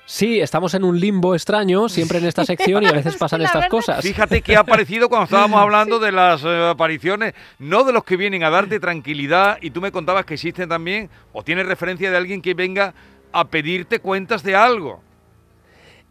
Sí, 0.09 0.39
estamos 0.39 0.73
en 0.73 0.85
un 0.85 0.97
limbo 0.97 1.35
extraño 1.35 1.89
siempre 1.89 2.19
en 2.19 2.27
esta 2.27 2.45
sección 2.45 2.81
y 2.81 2.85
a 2.85 2.93
veces 2.93 3.17
pasan 3.19 3.41
estas 3.41 3.67
cosas. 3.67 4.01
Fíjate 4.01 4.41
que 4.41 4.55
ha 4.55 4.61
aparecido 4.61 5.09
cuando 5.09 5.25
estábamos 5.25 5.59
hablando 5.61 5.99
de 5.99 6.13
las 6.13 6.45
eh, 6.45 6.69
apariciones, 6.69 7.33
no 7.59 7.83
de 7.83 7.91
los 7.91 8.05
que 8.05 8.15
vienen 8.15 8.41
a 8.45 8.49
darte 8.49 8.79
tranquilidad 8.79 9.57
y 9.61 9.71
tú 9.71 9.81
me 9.81 9.91
contabas 9.91 10.25
que 10.25 10.35
existen 10.35 10.69
también 10.69 11.09
o 11.33 11.43
tienes 11.43 11.65
referencia 11.65 12.09
de 12.09 12.15
alguien 12.15 12.41
que 12.41 12.53
venga 12.53 12.93
a 13.31 13.47
pedirte 13.47 13.99
cuentas 13.99 14.43
de 14.43 14.55
algo. 14.55 15.01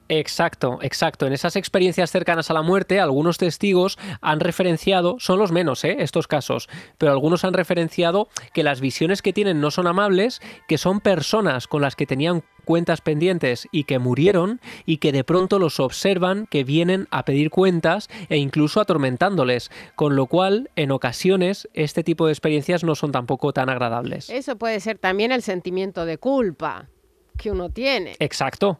Exacto, 0.08 0.78
exacto. 0.82 1.26
En 1.26 1.32
esas 1.32 1.56
experiencias 1.56 2.10
cercanas 2.10 2.50
a 2.50 2.54
la 2.54 2.62
muerte, 2.62 3.00
algunos 3.00 3.38
testigos 3.38 3.98
han 4.20 4.40
referenciado, 4.40 5.16
son 5.18 5.38
los 5.38 5.50
menos, 5.50 5.84
¿eh? 5.84 5.96
estos 5.98 6.28
casos, 6.28 6.68
pero 6.98 7.12
algunos 7.12 7.44
han 7.44 7.54
referenciado 7.54 8.28
que 8.52 8.62
las 8.62 8.80
visiones 8.80 9.20
que 9.20 9.32
tienen 9.32 9.60
no 9.60 9.70
son 9.70 9.86
amables, 9.86 10.40
que 10.68 10.78
son 10.78 11.00
personas 11.00 11.66
con 11.66 11.82
las 11.82 11.96
que 11.96 12.06
tenían 12.06 12.44
cuentas 12.64 13.00
pendientes 13.00 13.68
y 13.72 13.84
que 13.84 13.98
murieron 13.98 14.60
y 14.86 14.98
que 14.98 15.12
de 15.12 15.24
pronto 15.24 15.58
los 15.58 15.80
observan 15.80 16.46
que 16.46 16.64
vienen 16.64 17.06
a 17.10 17.24
pedir 17.24 17.50
cuentas 17.50 18.08
e 18.28 18.36
incluso 18.36 18.80
atormentándoles, 18.80 19.70
con 19.94 20.16
lo 20.16 20.26
cual 20.26 20.70
en 20.76 20.90
ocasiones 20.90 21.68
este 21.74 22.04
tipo 22.04 22.26
de 22.26 22.32
experiencias 22.32 22.84
no 22.84 22.94
son 22.94 23.12
tampoco 23.12 23.52
tan 23.52 23.70
agradables. 23.70 24.30
Eso 24.30 24.56
puede 24.56 24.80
ser 24.80 24.98
también 24.98 25.32
el 25.32 25.42
sentimiento 25.42 26.04
de 26.06 26.18
culpa 26.18 26.88
que 27.36 27.50
uno 27.50 27.70
tiene. 27.70 28.16
Exacto. 28.18 28.78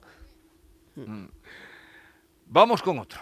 Mm. 0.94 1.26
Vamos 2.46 2.82
con 2.82 2.98
otro. 2.98 3.20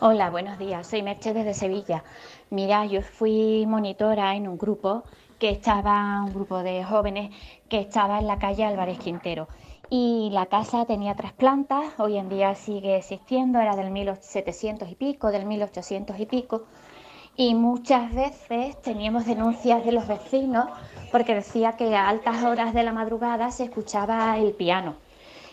Hola, 0.00 0.30
buenos 0.30 0.58
días. 0.58 0.86
Soy 0.86 1.02
Merche 1.02 1.32
desde 1.32 1.54
Sevilla. 1.54 2.04
Mira, 2.50 2.86
yo 2.86 3.02
fui 3.02 3.64
monitora 3.66 4.34
en 4.36 4.48
un 4.48 4.58
grupo 4.58 5.04
que 5.38 5.50
estaba, 5.50 6.22
un 6.22 6.32
grupo 6.32 6.62
de 6.62 6.84
jóvenes 6.84 7.34
que 7.68 7.80
estaba 7.80 8.18
en 8.18 8.26
la 8.26 8.38
calle 8.38 8.64
Álvarez 8.64 8.98
Quintero. 8.98 9.48
Y 9.88 10.30
la 10.32 10.46
casa 10.46 10.84
tenía 10.84 11.14
tres 11.14 11.32
plantas, 11.32 11.98
hoy 11.98 12.16
en 12.18 12.28
día 12.28 12.54
sigue 12.54 12.96
existiendo, 12.96 13.60
era 13.60 13.76
del 13.76 13.90
1700 13.90 14.90
y 14.90 14.94
pico, 14.96 15.30
del 15.30 15.46
1800 15.46 16.18
y 16.18 16.26
pico 16.26 16.66
y 17.36 17.54
muchas 17.54 18.14
veces 18.14 18.80
teníamos 18.82 19.26
denuncias 19.26 19.84
de 19.84 19.92
los 19.92 20.06
vecinos 20.06 20.66
porque 21.12 21.34
decía 21.34 21.72
que 21.72 21.94
a 21.94 22.08
altas 22.08 22.42
horas 22.44 22.72
de 22.72 22.82
la 22.82 22.92
madrugada 22.92 23.50
se 23.50 23.64
escuchaba 23.64 24.38
el 24.38 24.52
piano. 24.52 24.94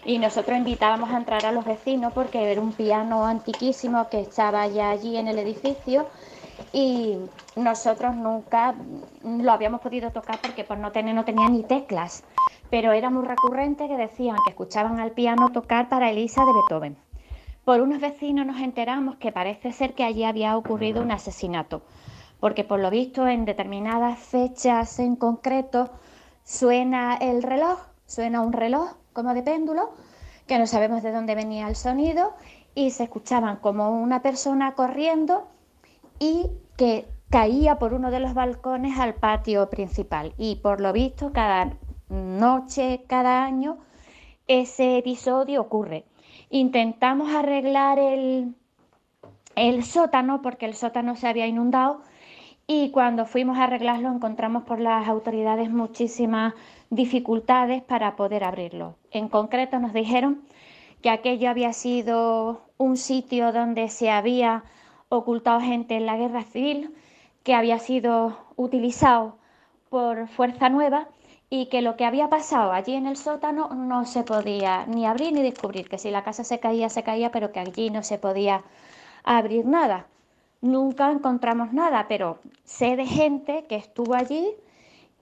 Y 0.05 0.17
nosotros 0.17 0.57
invitábamos 0.57 1.11
a 1.11 1.17
entrar 1.17 1.45
a 1.45 1.51
los 1.51 1.65
vecinos 1.65 2.11
porque 2.13 2.51
era 2.51 2.59
un 2.59 2.73
piano 2.73 3.25
antiquísimo 3.25 4.09
que 4.09 4.19
estaba 4.19 4.67
ya 4.67 4.89
allí 4.91 5.17
en 5.17 5.27
el 5.27 5.39
edificio 5.39 6.07
y 6.71 7.17
nosotros 7.55 8.15
nunca 8.15 8.75
lo 9.23 9.51
habíamos 9.51 9.81
podido 9.81 10.11
tocar 10.11 10.39
porque 10.41 10.63
pues 10.63 10.79
no, 10.79 10.91
tenía, 10.91 11.13
no 11.13 11.23
tenía 11.23 11.47
ni 11.49 11.63
teclas, 11.63 12.23
pero 12.69 12.91
era 12.91 13.09
muy 13.09 13.25
recurrente 13.25 13.87
que 13.87 13.97
decían 13.97 14.35
que 14.45 14.51
escuchaban 14.51 14.99
al 14.99 15.11
piano 15.11 15.51
tocar 15.51 15.89
para 15.89 16.09
Elisa 16.09 16.43
de 16.45 16.53
Beethoven. 16.53 16.97
Por 17.65 17.79
unos 17.79 18.01
vecinos 18.01 18.45
nos 18.45 18.59
enteramos 18.59 19.15
que 19.15 19.31
parece 19.31 19.71
ser 19.71 19.93
que 19.93 20.03
allí 20.03 20.25
había 20.25 20.57
ocurrido 20.57 21.01
un 21.01 21.11
asesinato, 21.11 21.81
porque 22.41 22.65
por 22.65 22.81
lo 22.81 22.89
visto 22.89 23.25
en 23.25 23.45
determinadas 23.45 24.19
fechas 24.19 24.99
en 24.99 25.15
concreto 25.15 25.89
suena 26.43 27.15
el 27.15 27.41
reloj, 27.41 27.79
suena 28.05 28.41
un 28.41 28.51
reloj 28.51 28.95
como 29.13 29.33
de 29.33 29.43
péndulo, 29.43 29.93
que 30.45 30.59
no 30.59 30.67
sabemos 30.67 31.03
de 31.03 31.13
dónde 31.13 31.35
venía 31.35 31.69
el 31.69 31.77
sonido, 31.77 32.33
y 32.75 32.91
se 32.91 33.03
escuchaban 33.03 33.57
como 33.57 33.91
una 33.91 34.21
persona 34.21 34.73
corriendo 34.73 35.47
y 36.19 36.49
que 36.75 37.07
caía 37.29 37.79
por 37.79 37.93
uno 37.93 38.11
de 38.11 38.19
los 38.19 38.33
balcones 38.33 38.99
al 38.99 39.13
patio 39.13 39.69
principal. 39.69 40.33
Y 40.37 40.57
por 40.57 40.81
lo 40.81 40.91
visto, 40.91 41.31
cada 41.31 41.77
noche, 42.09 43.05
cada 43.07 43.45
año, 43.45 43.77
ese 44.47 44.97
episodio 44.97 45.61
ocurre. 45.61 46.03
Intentamos 46.53 47.33
arreglar 47.33 47.97
el, 47.97 48.53
el 49.55 49.83
sótano 49.83 50.43
porque 50.43 50.67
el 50.67 50.75
sótano 50.75 51.15
se 51.15 51.27
había 51.27 51.47
inundado 51.47 52.01
y 52.67 52.91
cuando 52.91 53.25
fuimos 53.25 53.57
a 53.57 53.63
arreglarlo 53.63 54.09
encontramos 54.11 54.61
por 54.61 54.79
las 54.79 55.07
autoridades 55.07 55.71
muchísimas 55.71 56.53
dificultades 56.91 57.81
para 57.81 58.15
poder 58.15 58.43
abrirlo. 58.43 58.93
En 59.09 59.29
concreto 59.29 59.79
nos 59.79 59.93
dijeron 59.93 60.43
que 61.01 61.09
aquello 61.09 61.49
había 61.49 61.73
sido 61.73 62.61
un 62.77 62.97
sitio 62.97 63.51
donde 63.51 63.89
se 63.89 64.11
había 64.11 64.63
ocultado 65.09 65.59
gente 65.59 65.95
en 65.95 66.05
la 66.05 66.17
guerra 66.17 66.43
civil, 66.43 66.93
que 67.41 67.55
había 67.55 67.79
sido 67.79 68.37
utilizado 68.57 69.37
por 69.89 70.27
Fuerza 70.27 70.69
Nueva 70.69 71.07
y 71.55 71.67
que 71.67 71.83
lo 71.83 71.95
que 71.95 72.05
había 72.05 72.29
pasado 72.29 72.71
allí 72.71 72.95
en 72.95 73.05
el 73.05 73.15
sótano 73.15 73.69
no 73.75 74.05
se 74.05 74.23
podía 74.23 74.87
ni 74.87 75.05
abrir 75.05 75.33
ni 75.33 75.43
descubrir, 75.43 75.87
que 75.87 75.99
si 75.99 76.09
la 76.09 76.23
casa 76.23 76.43
se 76.43 76.59
caía, 76.59 76.89
se 76.89 77.03
caía, 77.03 77.31
pero 77.31 77.51
que 77.51 77.59
allí 77.59 77.91
no 77.91 78.01
se 78.01 78.17
podía 78.17 78.63
abrir 79.23 79.63
nada. 79.63 80.07
Nunca 80.61 81.11
encontramos 81.11 81.71
nada, 81.71 82.07
pero 82.09 82.39
sé 82.63 82.95
de 82.95 83.05
gente 83.05 83.65
que 83.69 83.75
estuvo 83.75 84.15
allí 84.15 84.49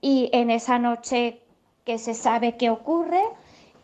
y 0.00 0.30
en 0.32 0.48
esa 0.48 0.78
noche 0.78 1.38
que 1.84 1.98
se 1.98 2.14
sabe 2.14 2.56
qué 2.56 2.70
ocurre 2.70 3.20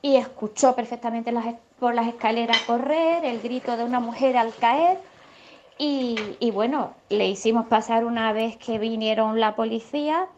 y 0.00 0.16
escuchó 0.16 0.74
perfectamente 0.74 1.34
por 1.78 1.94
las 1.94 2.06
escaleras 2.06 2.62
correr, 2.62 3.26
el 3.26 3.42
grito 3.42 3.76
de 3.76 3.84
una 3.84 4.00
mujer 4.00 4.38
al 4.38 4.54
caer 4.54 4.98
y, 5.76 6.16
y 6.40 6.50
bueno, 6.50 6.94
le 7.10 7.28
hicimos 7.28 7.66
pasar 7.66 8.06
una 8.06 8.32
vez 8.32 8.56
que 8.56 8.78
vinieron 8.78 9.38
la 9.38 9.54
policía 9.54 10.28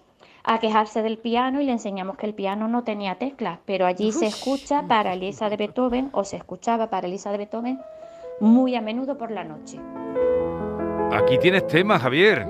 a 0.45 0.59
quejarse 0.59 1.03
del 1.03 1.19
piano 1.19 1.61
y 1.61 1.67
le 1.67 1.73
enseñamos 1.73 2.17
que 2.17 2.27
el 2.27 2.35
piano 2.35 2.69
no 2.69 2.85
tenía 2.85 3.17
teclas, 3.17 3.59
pero 3.67 3.87
allí 3.87 4.13
se 4.13 4.27
escucha 4.27 4.85
para 4.87 5.15
Elisa 5.15 5.49
de 5.49 5.57
Beethoven 5.57 6.11
o 6.13 6.25
se 6.25 6.37
escuchaba 6.37 6.89
para 6.89 7.07
Elisa 7.07 7.31
de 7.33 7.39
Beethoven 7.39 7.79
muy 8.41 8.75
a 8.75 8.81
menudo 8.81 9.17
por 9.17 9.31
la 9.31 9.45
noche. 9.45 9.79
Aquí 11.13 11.39
tienes 11.39 11.67
tema, 11.67 11.99
Javier. 11.99 12.47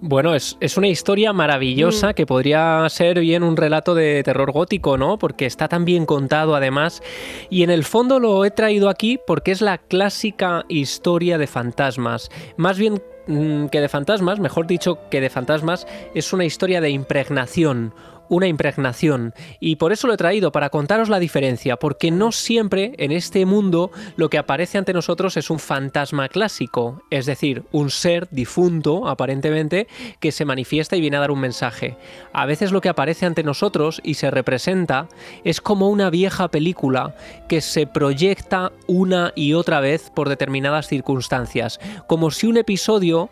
Bueno, 0.00 0.34
es, 0.34 0.56
una 0.76 0.88
historia 0.88 1.32
maravillosa 1.32 2.10
mm. 2.10 2.14
que 2.14 2.26
podría 2.26 2.86
ser 2.90 3.20
bien 3.20 3.42
un 3.42 3.56
relato 3.56 3.94
de 3.94 4.22
terror 4.22 4.52
gótico, 4.52 4.98
¿no? 4.98 5.18
Porque 5.18 5.46
está 5.46 5.68
tan 5.68 5.84
bien 5.84 6.04
contado 6.04 6.54
además. 6.54 7.02
Y 7.48 7.62
en 7.62 7.70
el 7.70 7.84
fondo 7.84 8.20
lo 8.20 8.44
he 8.44 8.50
traído 8.50 8.90
aquí 8.90 9.18
porque 9.26 9.52
es 9.52 9.62
la 9.62 9.78
clásica 9.78 10.64
historia 10.68 11.38
de 11.38 11.46
fantasmas. 11.46 12.30
Más 12.56 12.78
bien 12.78 13.00
que 13.26 13.80
de 13.80 13.88
fantasmas, 13.88 14.38
mejor 14.38 14.66
dicho 14.66 14.98
que 15.10 15.20
de 15.20 15.30
fantasmas, 15.30 15.86
es 16.14 16.32
una 16.32 16.44
historia 16.44 16.80
de 16.80 16.90
impregnación, 16.90 17.92
una 18.28 18.46
impregnación. 18.46 19.34
Y 19.60 19.76
por 19.76 19.92
eso 19.92 20.06
lo 20.06 20.14
he 20.14 20.18
traído, 20.18 20.52
para 20.52 20.70
contaros 20.70 21.08
la 21.08 21.18
diferencia, 21.18 21.76
porque 21.76 22.10
no 22.10 22.32
siempre 22.32 22.92
en 22.98 23.12
este 23.12 23.46
mundo 23.46 23.90
lo 24.16 24.30
que 24.30 24.38
aparece 24.38 24.78
ante 24.78 24.92
nosotros 24.92 25.36
es 25.36 25.50
un 25.50 25.58
fantasma 25.58 26.28
clásico, 26.28 27.02
es 27.10 27.26
decir, 27.26 27.64
un 27.72 27.90
ser 27.90 28.28
difunto, 28.30 29.08
aparentemente, 29.08 29.86
que 30.20 30.32
se 30.32 30.44
manifiesta 30.44 30.96
y 30.96 31.00
viene 31.00 31.16
a 31.16 31.20
dar 31.20 31.30
un 31.30 31.40
mensaje. 31.40 31.96
A 32.32 32.46
veces 32.46 32.72
lo 32.72 32.80
que 32.80 32.88
aparece 32.88 33.26
ante 33.26 33.42
nosotros 33.42 34.00
y 34.04 34.14
se 34.14 34.30
representa 34.30 35.08
es 35.44 35.60
como 35.60 35.88
una 35.88 36.10
vieja 36.10 36.48
película 36.48 37.14
que 37.48 37.60
se 37.60 37.86
proyecta 37.86 38.72
una 38.86 39.32
y 39.34 39.54
otra 39.54 39.80
vez 39.80 40.10
por 40.10 40.28
determinadas 40.28 40.88
circunstancias, 40.88 41.80
como 42.06 42.30
si 42.30 42.46
un 42.46 42.56
episodio 42.56 43.30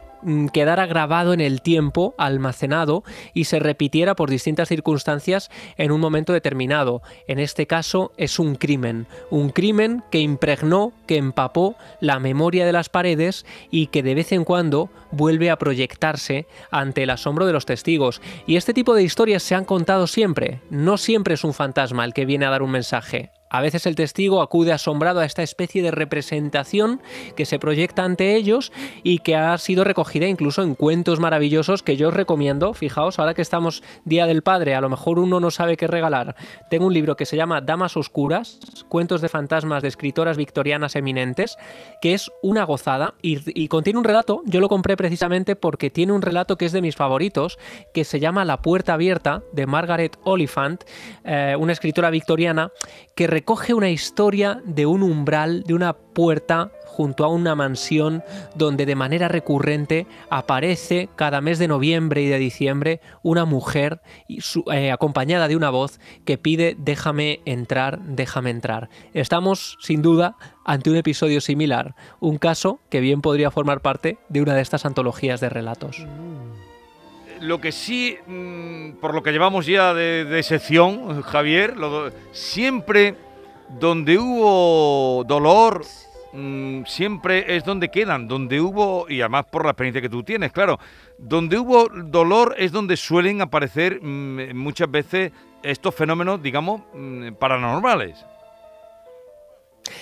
quedara 0.53 0.87
grabado 0.87 1.33
en 1.33 1.41
el 1.41 1.63
tiempo, 1.63 2.15
almacenado 2.19 3.05
y 3.33 3.45
se 3.45 3.59
repitiera 3.59 4.15
por 4.15 4.31
distintas 4.31 4.69
circunstancias 4.69 5.51
en 5.77 5.93
un 5.93 6.01
momento 6.01 6.33
determinado. 6.33 7.03
En 7.27 7.39
este 7.39 7.67
caso 7.67 8.13
es 8.17 8.39
un 8.39 8.55
crimen, 8.55 9.07
un 9.31 9.51
crimen 9.51 10.03
que 10.11 10.21
impregnó, 10.21 10.93
que 11.07 11.17
empapó 11.17 11.77
la 12.01 12.19
memoria 12.19 12.67
de 12.67 12.73
las 12.73 12.89
paredes 12.89 13.45
y 13.71 13.89
que 13.89 14.03
de 14.03 14.15
vez 14.15 14.33
en 14.33 14.45
cuando 14.45 14.91
vuelve 15.11 15.51
a 15.51 15.57
proyectarse 15.57 16.47
ante 16.71 17.03
el 17.03 17.11
asombro 17.11 17.47
de 17.47 17.53
los 17.53 17.67
testigos. 17.67 18.21
Y 18.47 18.57
este 18.57 18.75
tipo 18.75 18.95
de 18.95 19.03
historias 19.03 19.43
se 19.43 19.55
han 19.55 19.65
contado 19.65 20.07
siempre, 20.07 20.61
no 20.71 20.99
siempre 20.99 21.35
es 21.35 21.45
un 21.45 21.55
fantasma 21.55 22.05
el 22.05 22.15
que 22.15 22.25
viene 22.25 22.47
a 22.47 22.51
dar 22.51 22.63
un 22.63 22.71
mensaje 22.71 23.34
A 23.55 23.61
veces 23.61 23.87
el 23.87 23.95
testigo 23.95 24.43
acude 24.43 24.73
asombrado 24.73 25.21
a 25.21 25.25
esta 25.25 25.45
especie 25.45 25.81
de 25.81 25.93
representación 25.93 27.01
que 27.37 27.47
se 27.47 27.61
proyecta 27.61 28.03
ante 28.03 28.35
ellos 28.35 28.73
y 29.05 29.19
que 29.19 29.37
ha 29.37 29.57
sido 29.59 29.85
recogida 29.85 30.27
incluso 30.27 30.65
en 30.65 30.75
cuentos 30.75 31.21
maravillosos 31.21 31.85
que 31.85 31.97
yo 31.97 32.09
os 32.09 32.15
recomiendo. 32.15 32.75
Fijaos, 32.75 33.21
ahora 33.21 33.33
que 33.35 33.43
estamos 33.43 33.85
Día 34.05 34.27
del 34.27 34.43
Padre, 34.43 34.75
a 34.75 34.81
lo 34.81 34.89
mejor 34.89 35.21
uno 35.21 35.39
no 35.39 35.53
sabe 35.53 35.77
qué 35.77 35.87
regalar. 35.87 36.35
Tengo 36.69 36.87
un 36.87 36.95
libro 36.95 37.15
que 37.15 37.27
se 37.27 37.37
llama 37.37 37.61
Damas 37.61 37.97
Oscuras, 37.97 38.59
cuentos 38.89 39.21
de 39.21 39.29
fantasmas 39.29 39.83
de 39.83 39.89
escritoras 39.89 40.37
victorianas 40.37 40.97
eminentes, 40.97 41.57
que 42.03 42.15
es 42.15 42.33
una 42.43 42.65
gozada 42.65 43.15
y, 43.23 43.69
contiene 43.69 44.01
un 44.01 44.05
relato, 44.05 44.43
yo 44.47 44.59
lo 44.59 44.69
compré 44.69 44.97
precisamente 44.97 45.55
porque 45.55 45.91
tiene 45.91 46.13
un 46.13 46.23
relato 46.23 46.57
que 46.57 46.65
es 46.65 46.73
de 46.73 46.83
mis 46.83 46.97
favoritos, 46.97 47.61
que 47.93 48.03
se 48.03 48.19
llama 48.19 48.45
La 48.45 48.63
Puerta 48.63 48.95
Abierta, 48.95 49.45
de 49.53 49.67
Margaret 49.67 50.19
Oliphant, 50.25 50.83
eh, 51.23 51.55
una 51.57 51.73
escritora 51.73 52.11
victoriana, 52.11 52.73
que 53.15 53.29
recoge 53.45 53.75
una 53.75 53.91
historia 53.91 54.63
de 54.65 54.87
un 54.87 55.03
umbral, 55.03 55.65
de 55.65 55.75
una 55.75 55.93
puerta 55.93 56.71
junto 56.87 57.27
a 57.27 57.29
una 57.29 57.55
mansión 57.55 58.23
donde 58.55 58.87
de 58.87 58.95
manera 58.95 59.29
recurrente 59.29 60.07
aparece 60.31 61.11
cada 61.15 61.43
mes 61.43 61.59
de 61.59 61.69
noviembre 61.69 62.23
y 62.23 62.29
de 62.29 62.39
diciembre 62.39 63.03
una 63.23 63.45
mujer 63.45 64.01
eh, 64.73 64.91
acompañada 64.91 65.47
de 65.47 65.57
una 65.57 65.69
voz 65.69 66.01
que 66.25 66.39
pide 66.39 66.75
déjame 66.79 67.41
entrar, 67.45 68.01
déjame 68.01 68.49
entrar. 68.49 68.89
Estamos 69.13 69.77
sin 69.79 70.01
duda 70.01 70.37
ante 70.65 70.89
un 70.89 70.97
episodio 70.97 71.43
similar, 71.43 71.95
un 72.21 72.39
caso 72.39 72.81
que 72.89 73.01
bien 73.01 73.21
podría 73.21 73.51
formar 73.51 73.83
parte 73.83 74.17
de 74.31 74.41
una 74.41 74.55
de 74.55 74.63
estas 74.63 74.87
antologías 74.87 75.43
de 75.43 75.51
relatos. 75.51 76.07
Lo 77.43 77.61
que 77.61 77.73
sí, 77.73 78.17
mm, 78.27 78.93
por 79.03 79.13
lo 79.13 79.23
que 79.23 79.33
llevamos 79.33 79.67
ya 79.67 79.93
de, 79.93 80.43
sección, 80.43 81.21
Javier, 81.21 81.75
siempre 82.33 83.17
donde 83.69 84.19
hubo 84.19 85.25
dolor, 85.25 85.83
Mm, 86.37 86.85
siempre 86.87 87.55
es 87.55 87.65
donde 87.65 87.91
quedan, 87.91 88.27
donde 88.27 88.61
hubo, 88.61 89.07
y 89.09 89.21
además 89.21 89.45
por 89.45 89.65
la 89.65 89.71
experiencia 89.71 90.03
que 90.03 90.09
tú 90.09 90.25
tienes, 90.25 90.51
claro, 90.51 90.81
donde 91.17 91.61
hubo 91.61 91.89
dolor 91.89 92.57
es 92.59 92.73
donde 92.73 92.97
suelen 92.97 93.41
aparecer 93.41 94.01
mm, 94.03 94.53
muchas 94.57 94.91
veces 94.91 95.31
estos 95.63 95.95
fenómenos, 95.95 96.43
digamos, 96.43 96.83
mm, 96.93 97.35
paranormales. 97.35 98.27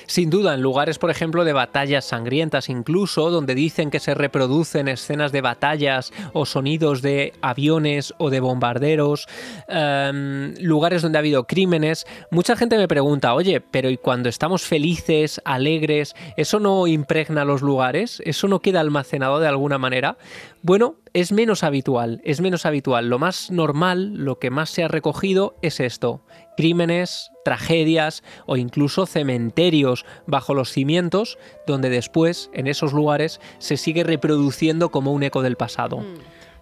Sin 0.07 0.31
duda, 0.31 0.55
en 0.55 0.63
lugares, 0.63 0.99
por 0.99 1.11
ejemplo, 1.11 1.45
de 1.45 1.53
batallas 1.53 2.05
sangrientas, 2.05 2.69
incluso 2.69 3.31
donde 3.31 3.55
dicen 3.55 3.91
que 3.91 4.01
se 4.01 4.15
reproducen 4.15 4.89
escenas 4.89 5.33
de 5.33 5.41
batallas 5.41 6.13
o 6.33 6.47
sonidos 6.47 7.03
de 7.03 7.33
aviones 7.43 8.15
o 8.19 8.31
de 8.31 8.41
bombarderos, 8.41 9.27
em, 9.69 10.55
lugares 10.61 11.03
donde 11.03 11.19
ha 11.19 11.21
habido 11.21 11.47
crímenes, 11.47 12.07
mucha 12.31 12.57
gente 12.57 12.79
me 12.79 12.89
pregunta, 12.89 13.35
oye, 13.35 13.61
pero 13.61 13.91
¿y 13.91 13.97
cuando 13.97 14.29
estamos 14.29 14.63
felices, 14.63 15.41
alegres, 15.45 16.15
eso 16.37 16.61
no 16.61 16.87
impregna 16.87 17.45
los 17.45 17.63
lugares? 17.63 18.23
¿Eso 18.25 18.49
no 18.49 18.61
queda 18.61 18.81
almacenado 18.81 19.41
de 19.41 19.49
alguna 19.49 19.79
manera? 19.79 20.17
Bueno, 20.65 20.95
es 21.13 21.33
menos 21.33 21.65
habitual, 21.65 22.21
es 22.25 22.41
menos 22.41 22.67
habitual. 22.67 23.09
Lo 23.09 23.19
más 23.19 23.51
normal, 23.51 24.15
lo 24.15 24.39
que 24.39 24.51
más 24.51 24.71
se 24.71 24.85
ha 24.85 24.89
recogido 24.89 25.57
es 25.61 25.81
esto. 25.81 26.25
Crímenes, 26.57 27.33
tragedias 27.45 28.23
o 28.47 28.57
incluso 28.57 29.07
cementerios 29.07 30.07
bajo 30.29 30.55
los 30.55 30.71
cimientos, 30.71 31.37
donde 31.67 31.91
después, 31.91 32.49
en 32.55 32.69
esos 32.69 32.93
lugares, 32.93 33.41
se 33.59 33.77
sigue 33.77 34.05
reproduciendo 34.05 34.91
como 34.91 35.13
un 35.13 35.25
eco 35.25 35.43
del 35.43 35.57
pasado. 35.57 35.99
Mm. 35.99 36.15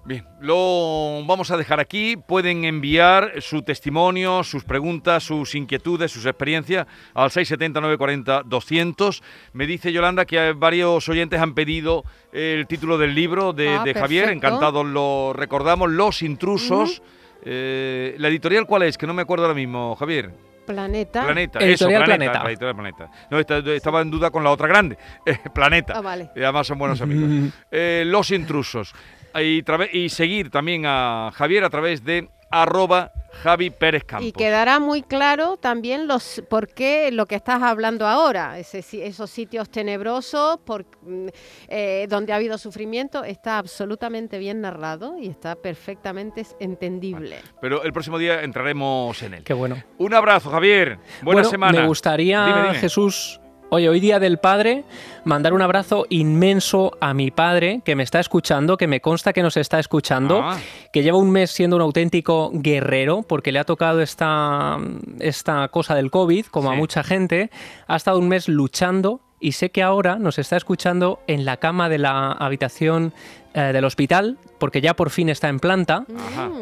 Bien, 0.05 0.27
lo 0.41 1.25
vamos 1.27 1.51
a 1.51 1.57
dejar 1.59 1.79
aquí. 1.79 2.17
Pueden 2.17 2.65
enviar 2.65 3.43
su 3.43 3.63
testimonio, 3.63 4.43
sus 4.43 4.65
preguntas, 4.65 5.23
sus 5.23 5.55
inquietudes, 5.55 6.11
sus 6.11 6.25
experiencias 6.25 6.87
al 7.15 7.31
670-940-200. 7.31 9.23
Me 9.53 9.67
dice 9.67 9.93
Yolanda 9.93 10.25
que 10.25 10.53
varios 10.53 11.09
oyentes 11.09 11.41
han 11.41 11.55
pedido 11.55 12.05
el 12.33 12.67
título 12.67 12.97
del 12.97 13.15
libro 13.15 13.53
de, 13.53 13.69
ah, 13.69 13.85
Javier. 13.95 14.31
Encantados 14.31 14.87
lo 14.87 15.33
recordamos. 15.35 15.91
Los 15.91 16.23
intrusos. 16.23 17.03
Eh, 17.45 18.15
¿La 18.19 18.29
editorial 18.29 18.67
cuál 18.67 18.83
es? 18.85 18.97
Que 18.97 19.07
no 19.07 19.15
me 19.15 19.23
acuerdo 19.23 19.45
ahora 19.45 19.55
mismo, 19.55 19.95
Javier. 19.97 20.33
Planeta. 20.67 21.25
Planeta, 21.25 21.59
editorial 21.59 22.05
Planeta. 22.05 22.43
Planeta. 22.75 23.11
No, 23.31 23.39
estaba 23.39 24.03
en 24.03 24.11
duda 24.11 24.31
con 24.31 24.45
la 24.45 24.51
otra 24.51 24.69
grande, 24.69 24.97
eh, 25.27 25.37
Planeta. 25.55 25.95
Ah, 25.97 26.01
vale. 26.01 26.31
Y 26.37 26.43
además 26.43 26.67
son 26.67 26.79
buenos 26.79 27.01
amigos. 27.01 27.53
Eh, 27.73 28.05
los 28.07 28.31
intrusos 28.31 28.95
y, 29.35 30.09
seguir 30.09 30.51
también 30.51 30.85
a 30.87 31.31
Javier 31.35 31.65
a 31.65 31.71
través 31.71 32.05
de 32.05 32.29
arroba 32.51 33.13
Javi 33.43 33.71
Pérez 33.71 34.05
Campos. 34.05 34.27
Y 34.27 34.33
quedará 34.33 34.81
muy 34.81 35.03
claro 35.03 35.57
también 35.57 36.09
los 36.09 36.43
por 36.49 36.69
qué 36.69 37.11
lo 37.13 37.27
que 37.27 37.37
estás 37.37 37.63
hablando 37.63 38.07
ahora, 38.07 38.59
esos 38.59 39.31
sitios 39.31 39.71
tenebrosos 39.71 40.59
por, 40.59 40.85
mm, 41.03 41.29
eh, 41.69 42.07
donde 42.09 42.33
ha 42.33 42.37
habido 42.37 42.59
sufrimiento, 42.59 43.23
está 43.23 43.59
absolutamente 43.59 44.39
bien 44.39 44.61
narrado 44.61 45.17
y 45.19 45.29
está 45.29 45.55
perfectamente 45.55 46.45
entendible. 46.59 47.37
Pero 47.61 47.85
el 47.85 47.93
próximo 47.93 48.19
día 48.19 48.43
entraremos 48.43 49.23
en 49.23 49.35
él. 49.35 49.45
Qué 49.45 49.55
bueno. 49.55 49.83
Un 49.99 50.15
abrazo, 50.15 50.51
Javier. 50.51 50.99
Buena 51.23 51.45
semana. 51.45 51.81
Me 51.81 51.87
gustaría, 51.87 52.75
Jesús, 52.75 53.41
Oye, 53.73 53.89
hoy 53.89 54.01
día 54.01 54.19
del 54.19 54.39
padre, 54.39 54.83
mandar 55.23 55.53
un 55.53 55.63
abrazo 55.63 56.05
inmenso 56.09 56.99
a 57.01 57.15
mi 57.15 57.31
padre 57.31 57.83
que 57.85 57.95
me 57.95 58.03
está 58.03 58.19
escuchando, 58.19 58.77
que 58.77 58.89
me 58.89 59.01
consta 59.01 59.33
que 59.33 59.45
nos 59.45 59.57
está 59.57 59.79
escuchando, 59.79 60.41
ah. 60.43 60.59
que 60.93 61.05
lleva 61.05 61.19
un 61.19 61.31
mes 61.31 61.53
siendo 61.53 61.77
un 61.77 61.83
auténtico 61.83 62.51
guerrero 62.53 63.23
porque 63.23 63.53
le 63.53 63.61
ha 63.61 63.65
tocado 63.65 64.01
esta, 64.01 64.77
esta 65.21 65.69
cosa 65.69 65.95
del 65.95 66.11
COVID, 66.11 66.47
como 66.47 66.73
a 66.73 66.75
mucha 66.75 67.05
gente, 67.05 67.53
ha 67.87 67.95
estado 67.95 68.19
un 68.19 68.27
mes 68.27 68.49
luchando 68.49 69.21
y 69.39 69.53
sé 69.53 69.71
que 69.71 69.85
ahora 69.85 70.17
nos 70.17 70.41
está 70.41 70.57
escuchando 70.57 71.21
en 71.29 71.45
la 71.45 71.59
cama 71.59 71.89
de 71.89 71.99
la 71.99 72.33
habitación 72.33 73.15
eh, 73.53 73.73
del 73.73 73.85
hospital, 73.85 74.39
porque 74.59 74.81
ya 74.81 74.95
por 74.95 75.11
fin 75.11 75.29
está 75.29 75.49
en 75.49 75.59
planta. 75.59 76.05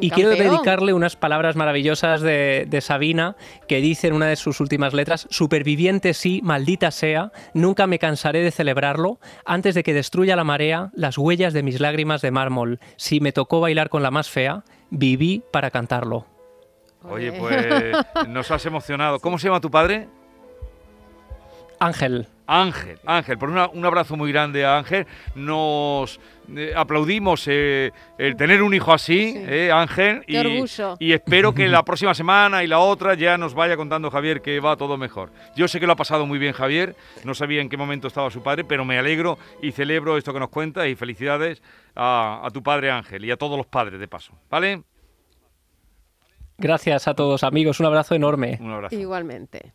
y 0.01 0.11
quiero 0.11 0.31
dedicarle 0.31 0.95
unas 0.95 1.17
palabras 1.17 1.55
maravillosas 1.55 2.23
de, 2.23 2.67
de, 2.67 2.81
Sabina, 2.81 3.37
que 3.67 3.83
dice 3.83 4.09
en 4.09 4.15
una 4.15 4.27
de 4.27 4.37
sus 4.37 4.61
últimas 4.61 4.95
letras, 4.95 5.27
superviviente 5.31 6.15
sí, 6.15 6.41
maldita 6.43 6.91
sea, 6.91 7.31
nunca 7.53 7.87
me 7.87 7.99
cansaré 7.99 8.41
de 8.43 8.51
celebrarlo, 8.51 9.19
antes 9.45 9.75
de 9.75 9.83
que 9.83 9.93
destruya 9.93 10.35
la 10.35 10.45
marea 10.45 10.91
las 10.95 11.19
huellas 11.19 11.53
de 11.53 11.63
mis 11.63 11.79
lágrimas 11.79 12.23
de 12.23 12.31
mármol. 12.31 12.81
Si 12.97 13.21
me 13.21 13.33
tocó 13.33 13.61
bailar 13.61 13.91
con 13.91 14.03
la 14.03 14.11
más 14.11 14.31
fea, 14.31 14.65
viví 14.91 15.43
para 15.53 15.71
cantarlo. 15.71 16.27
Oye, 17.05 17.33
pues 17.33 17.67
nos 18.29 18.51
has 18.51 18.65
emocionado. 18.67 19.21
¿Cómo 19.21 19.39
se 19.39 19.49
llama 19.49 19.61
tu 19.61 19.71
padre? 19.71 20.09
Ángel. 21.79 22.29
Ángel, 22.51 22.99
Ángel, 23.05 23.37
por 23.37 23.51
un 23.51 23.85
abrazo 23.85 24.17
muy 24.17 24.33
grande 24.33 24.65
a 24.65 24.79
Ángel. 24.79 25.07
Nos 25.35 26.19
eh, 26.57 26.73
aplaudimos 26.75 27.45
eh, 27.47 27.93
el 28.17 28.37
tener 28.37 28.63
un 28.63 28.73
hijo 28.73 28.91
así, 28.91 29.35
eh, 29.37 29.71
Ángel. 29.71 30.25
y, 30.27 30.39
orgullo. 30.39 30.97
Y 30.99 31.13
espero 31.13 31.53
que 31.53 31.69
la 31.69 31.83
próxima 31.85 32.15
semana 32.15 32.65
y 32.65 32.67
la 32.67 32.79
otra 32.79 33.13
ya 33.13 33.37
nos 33.37 33.53
vaya 33.53 33.77
contando 33.77 34.11
Javier 34.11 34.41
que 34.41 34.61
va 34.61 34.79
todo 34.79 34.97
mejor. 34.97 35.31
Yo 35.57 35.69
sé 35.69 35.79
que 35.79 35.87
lo 35.87 35.93
ha 35.93 35.97
pasado 35.97 36.25
muy 36.25 36.39
bien 36.39 36.55
Javier, 36.55 36.97
no 37.23 37.35
sabía 37.35 37.61
en 37.61 37.69
qué 37.69 37.77
momento 37.77 38.09
estaba 38.09 38.31
su 38.31 38.43
padre, 38.43 38.65
pero 38.65 38.83
me 38.87 38.99
alegro 38.99 39.39
y 39.61 39.73
celebro 39.73 40.17
esto 40.17 40.33
que 40.33 40.41
nos 40.41 40.49
cuenta 40.49 40.89
y 40.89 40.95
felicidades 40.95 41.63
a, 41.95 42.41
a 42.43 42.51
tu 42.51 42.63
padre 42.63 42.91
Ángel 42.91 43.27
y 43.27 43.31
a 43.31 43.37
todos 43.37 43.59
los 43.59 43.67
padres 43.67 44.01
de 44.01 44.09
paso. 44.09 44.33
¿Vale? 44.49 44.85
Gracias 46.57 47.09
a 47.09 47.15
todos 47.15 47.45
amigos, 47.45 47.79
un 47.79 47.85
abrazo 47.85 48.15
enorme. 48.15 48.57
Un 48.59 48.73
abrazo. 48.73 48.97
Igualmente. 48.97 49.75